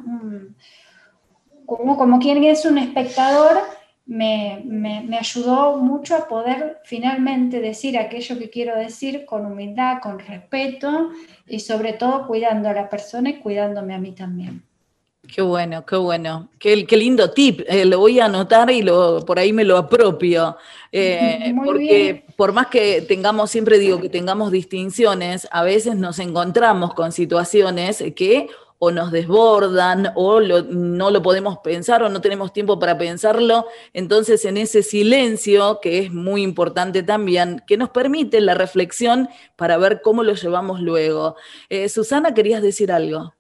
como, 1.66 1.96
como 1.98 2.18
quien 2.18 2.42
es 2.44 2.64
un 2.64 2.78
espectador, 2.78 3.60
me, 4.06 4.62
me, 4.64 5.16
ayudó 5.16 5.76
mucho 5.76 6.16
a 6.16 6.28
poder 6.28 6.80
finalmente 6.84 7.60
decir 7.60 7.96
aquello 7.96 8.38
que 8.38 8.50
quiero 8.50 8.76
decir 8.76 9.24
con 9.24 9.46
humildad, 9.46 9.98
con 10.02 10.18
respeto 10.18 11.10
y 11.46 11.60
sobre 11.60 11.92
todo 11.92 12.26
cuidando 12.26 12.68
a 12.68 12.72
la 12.72 12.88
persona 12.88 13.30
y 13.30 13.38
cuidándome 13.38 13.94
a 13.94 13.98
mí 13.98 14.12
también. 14.12 14.62
Qué 15.32 15.40
bueno, 15.40 15.86
qué 15.86 15.96
bueno. 15.96 16.48
Qué, 16.58 16.84
qué 16.84 16.96
lindo 16.96 17.30
tip. 17.30 17.60
Eh, 17.68 17.84
lo 17.84 18.00
voy 18.00 18.18
a 18.18 18.24
anotar 18.24 18.70
y 18.72 18.82
lo, 18.82 19.24
por 19.24 19.38
ahí 19.38 19.52
me 19.52 19.64
lo 19.64 19.76
apropio. 19.76 20.56
Eh, 20.94 21.54
porque 21.64 22.26
por 22.36 22.52
más 22.52 22.66
que 22.66 23.00
tengamos, 23.00 23.50
siempre 23.50 23.78
digo 23.78 23.98
que 23.98 24.10
tengamos 24.10 24.52
distinciones, 24.52 25.48
a 25.50 25.62
veces 25.62 25.96
nos 25.96 26.18
encontramos 26.18 26.92
con 26.92 27.12
situaciones 27.12 28.04
que 28.14 28.48
o 28.84 28.90
nos 28.90 29.12
desbordan 29.12 30.10
o 30.16 30.40
no 30.40 31.12
lo 31.12 31.22
podemos 31.22 31.58
pensar 31.58 32.02
o 32.02 32.08
no 32.08 32.20
tenemos 32.20 32.52
tiempo 32.52 32.80
para 32.80 32.98
pensarlo. 32.98 33.68
Entonces, 33.92 34.44
en 34.44 34.56
ese 34.56 34.82
silencio, 34.82 35.78
que 35.80 36.00
es 36.00 36.12
muy 36.12 36.42
importante 36.42 37.04
también, 37.04 37.62
que 37.68 37.76
nos 37.76 37.90
permite 37.90 38.40
la 38.40 38.54
reflexión 38.54 39.28
para 39.54 39.78
ver 39.78 40.00
cómo 40.02 40.24
lo 40.24 40.34
llevamos 40.34 40.80
luego. 40.80 41.36
Eh, 41.68 41.88
Susana, 41.88 42.34
¿querías 42.34 42.60
decir 42.60 42.90
algo? 42.90 43.32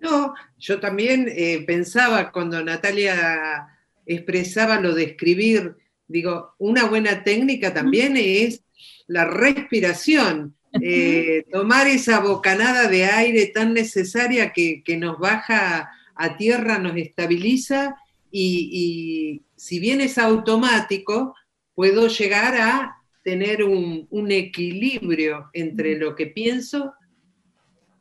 No, 0.00 0.32
yo 0.58 0.80
también 0.80 1.30
eh, 1.36 1.62
pensaba 1.66 2.32
cuando 2.32 2.64
Natalia 2.64 3.68
expresaba 4.06 4.80
lo 4.80 4.94
de 4.94 5.02
escribir, 5.02 5.76
digo, 6.08 6.54
una 6.56 6.86
buena 6.86 7.22
técnica 7.22 7.74
también 7.74 8.16
es 8.16 8.64
la 9.08 9.26
respiración 9.26 10.54
eh, 10.80 11.44
tomar 11.50 11.86
esa 11.86 12.20
bocanada 12.20 12.88
de 12.88 13.04
aire 13.04 13.46
tan 13.46 13.74
necesaria 13.74 14.52
que, 14.52 14.82
nos 14.98 15.18
baja 15.18 15.90
a 16.14 16.36
tierra, 16.36 16.78
nos 16.78 16.96
estabiliza 16.96 17.96
y, 18.30 19.42
si 19.56 19.78
bien 19.78 20.00
es 20.00 20.18
automático, 20.18 21.34
puedo 21.74 22.08
llegar 22.08 22.56
a 22.56 22.96
tener 23.22 23.64
un, 23.64 24.06
un 24.10 24.30
equilibrio 24.30 25.48
entre 25.52 25.96
lo 25.96 26.14
que 26.14 26.26
pienso, 26.26 26.92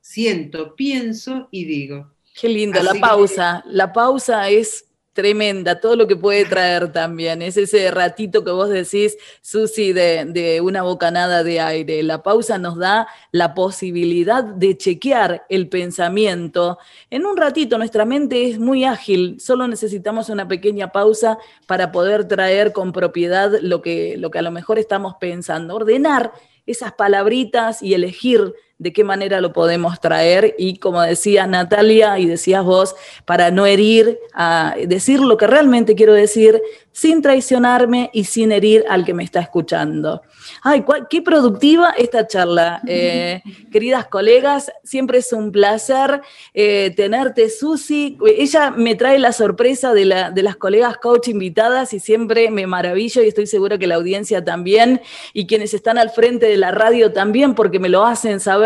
siento, 0.02 0.76
pienso 0.76 1.48
y 1.52 1.66
digo. 1.66 2.14
Qué 2.40 2.50
lindo, 2.50 2.82
la 2.82 2.96
pausa. 2.96 3.64
La 3.68 3.94
pausa 3.94 4.50
es 4.50 4.86
tremenda, 5.14 5.80
todo 5.80 5.96
lo 5.96 6.08
que 6.08 6.16
puede 6.16 6.46
traer 6.46 6.92
también. 6.92 7.42
Es 7.42 7.56
ese 7.56 7.90
ratito 7.92 8.44
que 8.44 8.52
vos 8.52 8.70
decís, 8.70 9.18
Susi, 9.42 9.94
de, 9.94 10.60
una 10.62 10.82
bocanada 10.82 11.44
de 11.44 11.60
aire. 11.60 12.04
La 12.04 12.24
pausa 12.24 12.58
nos 12.58 12.78
da 12.78 13.08
la 13.32 13.54
posibilidad 13.54 14.44
de 14.44 14.76
chequear 14.76 15.46
el 15.50 15.70
pensamiento. 15.70 16.80
En 17.10 17.26
un 17.26 17.38
ratito 17.38 17.78
nuestra 17.78 18.06
mente 18.06 18.50
es 18.50 18.60
muy 18.60 18.84
ágil, 18.84 19.40
solo 19.40 19.68
necesitamos 19.68 20.30
una 20.30 20.48
pequeña 20.48 20.92
pausa 20.92 21.38
para 21.68 21.92
poder 21.92 22.28
traer 22.28 22.74
con 22.74 22.92
propiedad 22.92 23.52
lo 23.62 23.82
que, 23.82 24.16
lo 24.18 24.32
que 24.32 24.40
a 24.40 24.44
lo 24.44 24.52
mejor 24.52 24.80
estamos 24.80 25.16
pensando. 25.20 25.76
Ordenar 25.76 26.34
esas 26.66 26.94
palabritas 26.94 27.82
y 27.82 27.94
elegir 27.94 28.54
de 28.78 28.92
qué 28.92 29.04
manera 29.04 29.40
lo 29.40 29.54
podemos 29.54 30.00
traer 30.02 30.56
y 30.58 30.78
como 30.78 31.02
decía 31.02 31.48
Natalia 31.48 32.20
y 32.20 32.26
decías 32.26 32.64
vos, 32.64 32.96
para 33.26 33.52
no 33.52 33.66
herir, 33.66 34.20
a 34.34 34.76
decir 34.88 35.20
lo 35.20 35.38
que 35.38 35.48
realmente 35.48 35.96
quiero 35.96 36.14
decir 36.14 36.62
sin 36.92 37.22
traicionarme 37.22 38.10
y 38.14 38.26
sin 38.26 38.52
herir 38.52 38.86
al 38.90 39.06
que 39.06 39.14
me 39.14 39.24
está 39.24 39.40
escuchando. 39.40 40.22
Ay, 40.62 40.84
qué 41.10 41.22
productiva 41.22 41.92
esta 41.98 42.28
charla. 42.28 42.82
Eh, 42.88 43.42
queridas 43.72 44.08
colegas, 44.08 44.72
siempre 44.84 45.20
es 45.20 45.34
un 45.34 45.52
placer 45.52 46.22
eh, 46.54 46.94
tenerte, 46.96 47.50
Susi. 47.50 48.18
Ella 48.38 48.70
me 48.72 48.96
trae 48.96 49.18
la 49.18 49.32
sorpresa 49.32 49.94
de, 49.94 50.06
las 50.06 50.56
colegas 50.58 50.98
coach 50.98 51.30
invitadas 51.30 51.94
y 51.94 52.00
siempre 52.00 52.52
me 52.52 52.68
maravillo 52.68 53.24
y 53.24 53.28
estoy 53.28 53.48
segura 53.48 53.78
que 53.78 53.88
la 53.88 53.96
audiencia 53.96 54.44
también 54.44 55.02
y 55.34 55.48
quienes 55.48 55.74
están 55.74 55.98
al 55.98 56.12
frente 56.12 56.46
de 56.46 56.58
la 56.58 56.72
radio 56.72 57.12
también 57.12 57.56
porque 57.56 57.80
me 57.80 57.90
lo 57.90 58.06
hacen 58.06 58.40
saber 58.40 58.63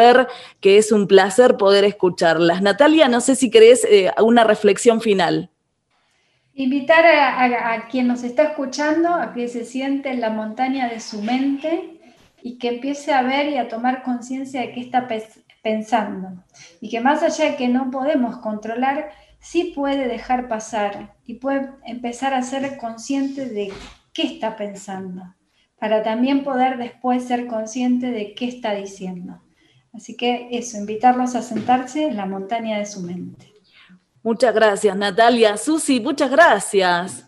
que 0.62 0.78
es 0.78 0.92
un 0.92 1.08
placer 1.08 1.58
poder 1.58 1.84
escucharlas. 1.84 2.62
Natalia, 2.62 3.08
no 3.08 3.22
sé 3.22 3.36
si 3.36 3.50
querés 3.50 3.86
eh, 3.86 4.12
una 4.22 4.44
reflexión 4.44 5.02
final. 5.02 5.50
Invitar 6.54 7.06
a, 7.06 7.88
quien 7.88 8.08
nos 8.08 8.24
está 8.24 8.44
escuchando 8.44 9.14
a 9.14 9.34
que 9.34 9.48
se 9.48 9.64
siente 9.64 10.10
en 10.10 10.22
la 10.22 10.32
montaña 10.32 10.90
de 10.90 11.00
su 11.00 11.22
mente 11.22 12.00
y 12.42 12.58
que 12.58 12.70
empiece 12.70 13.14
a 13.14 13.22
ver 13.22 13.50
y 13.50 13.58
a 13.58 13.68
tomar 13.68 14.02
conciencia 14.02 14.62
de 14.62 14.72
qué 14.72 14.80
está 14.80 15.08
pensando. 15.62 16.44
Y 16.82 16.90
que 16.90 17.00
más 17.00 17.22
allá 17.22 17.52
de 17.52 17.58
que 17.58 17.68
no 17.68 17.92
podemos 17.92 18.38
controlar, 18.38 19.12
sí 19.40 19.72
puede 19.76 20.08
dejar 20.08 20.48
pasar 20.48 21.16
y 21.26 21.36
puede 21.36 21.70
empezar 21.86 22.34
a 22.34 22.42
ser 22.42 22.78
consciente 22.78 23.46
de 23.46 23.72
qué 24.14 24.24
está 24.24 24.56
pensando, 24.56 25.36
para 25.80 26.02
también 26.02 26.44
poder 26.44 26.78
después 26.78 27.24
ser 27.24 27.46
consciente 27.46 28.10
de 28.10 28.34
qué 28.34 28.48
está 28.48 28.74
diciendo. 28.74 29.44
Así 29.98 30.16
que 30.16 30.48
eso, 30.52 30.78
invitarlos 30.78 31.34
a 31.34 31.42
sentarse 31.42 32.06
en 32.06 32.18
la 32.18 32.28
montaña 32.28 32.78
de 32.78 32.86
su 32.86 33.02
mente. 33.02 33.52
Muchas 34.22 34.54
gracias, 34.54 34.96
Natalia. 34.96 35.58
Susi, 35.58 36.00
muchas 36.00 36.30
gracias. 36.30 37.28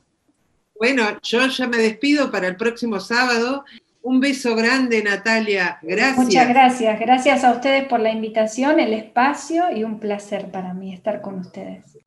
Bueno, 0.77 1.03
yo 1.23 1.47
ya 1.47 1.67
me 1.67 1.77
despido 1.77 2.29
para 2.29 2.47
el 2.47 2.55
próximo 2.55 2.99
sábado. 2.99 3.65
Un 4.03 4.19
beso 4.19 4.55
grande, 4.55 5.01
Natalia. 5.01 5.79
Gracias. 5.82 6.17
Muchas 6.17 6.47
gracias. 6.47 6.99
Gracias 6.99 7.43
a 7.43 7.51
ustedes 7.53 7.88
por 7.88 7.99
la 8.01 8.12
invitación, 8.12 8.79
el 8.79 8.93
espacio 8.93 9.71
y 9.75 9.84
un 9.84 9.99
placer 9.99 10.51
para 10.51 10.75
mí 10.75 10.93
estar 10.93 11.21
con 11.21 11.39
ustedes. 11.39 11.97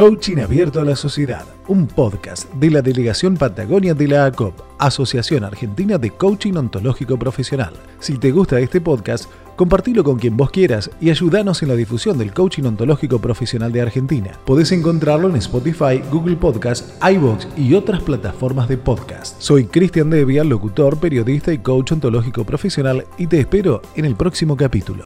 Coaching 0.00 0.38
Abierto 0.38 0.80
a 0.80 0.84
la 0.86 0.96
Sociedad, 0.96 1.44
un 1.68 1.86
podcast 1.86 2.50
de 2.54 2.70
la 2.70 2.80
Delegación 2.80 3.36
Patagonia 3.36 3.92
de 3.92 4.08
la 4.08 4.24
ACOP, 4.24 4.58
Asociación 4.78 5.44
Argentina 5.44 5.98
de 5.98 6.08
Coaching 6.08 6.54
Ontológico 6.54 7.18
Profesional. 7.18 7.74
Si 7.98 8.16
te 8.16 8.30
gusta 8.30 8.58
este 8.60 8.80
podcast, 8.80 9.30
compartilo 9.56 10.02
con 10.02 10.18
quien 10.18 10.38
vos 10.38 10.50
quieras 10.50 10.90
y 11.02 11.10
ayúdanos 11.10 11.62
en 11.62 11.68
la 11.68 11.74
difusión 11.74 12.16
del 12.16 12.32
coaching 12.32 12.62
ontológico 12.62 13.18
profesional 13.18 13.72
de 13.72 13.82
Argentina. 13.82 14.30
Podés 14.46 14.72
encontrarlo 14.72 15.28
en 15.28 15.36
Spotify, 15.36 16.00
Google 16.10 16.36
Podcast, 16.36 16.92
iVoox 17.04 17.48
y 17.58 17.74
otras 17.74 18.02
plataformas 18.02 18.70
de 18.70 18.78
podcast. 18.78 19.38
Soy 19.38 19.66
Cristian 19.66 20.08
Devia, 20.08 20.44
locutor, 20.44 20.98
periodista 20.98 21.52
y 21.52 21.58
coach 21.58 21.92
ontológico 21.92 22.44
profesional 22.44 23.04
y 23.18 23.26
te 23.26 23.38
espero 23.38 23.82
en 23.96 24.06
el 24.06 24.16
próximo 24.16 24.56
capítulo. 24.56 25.04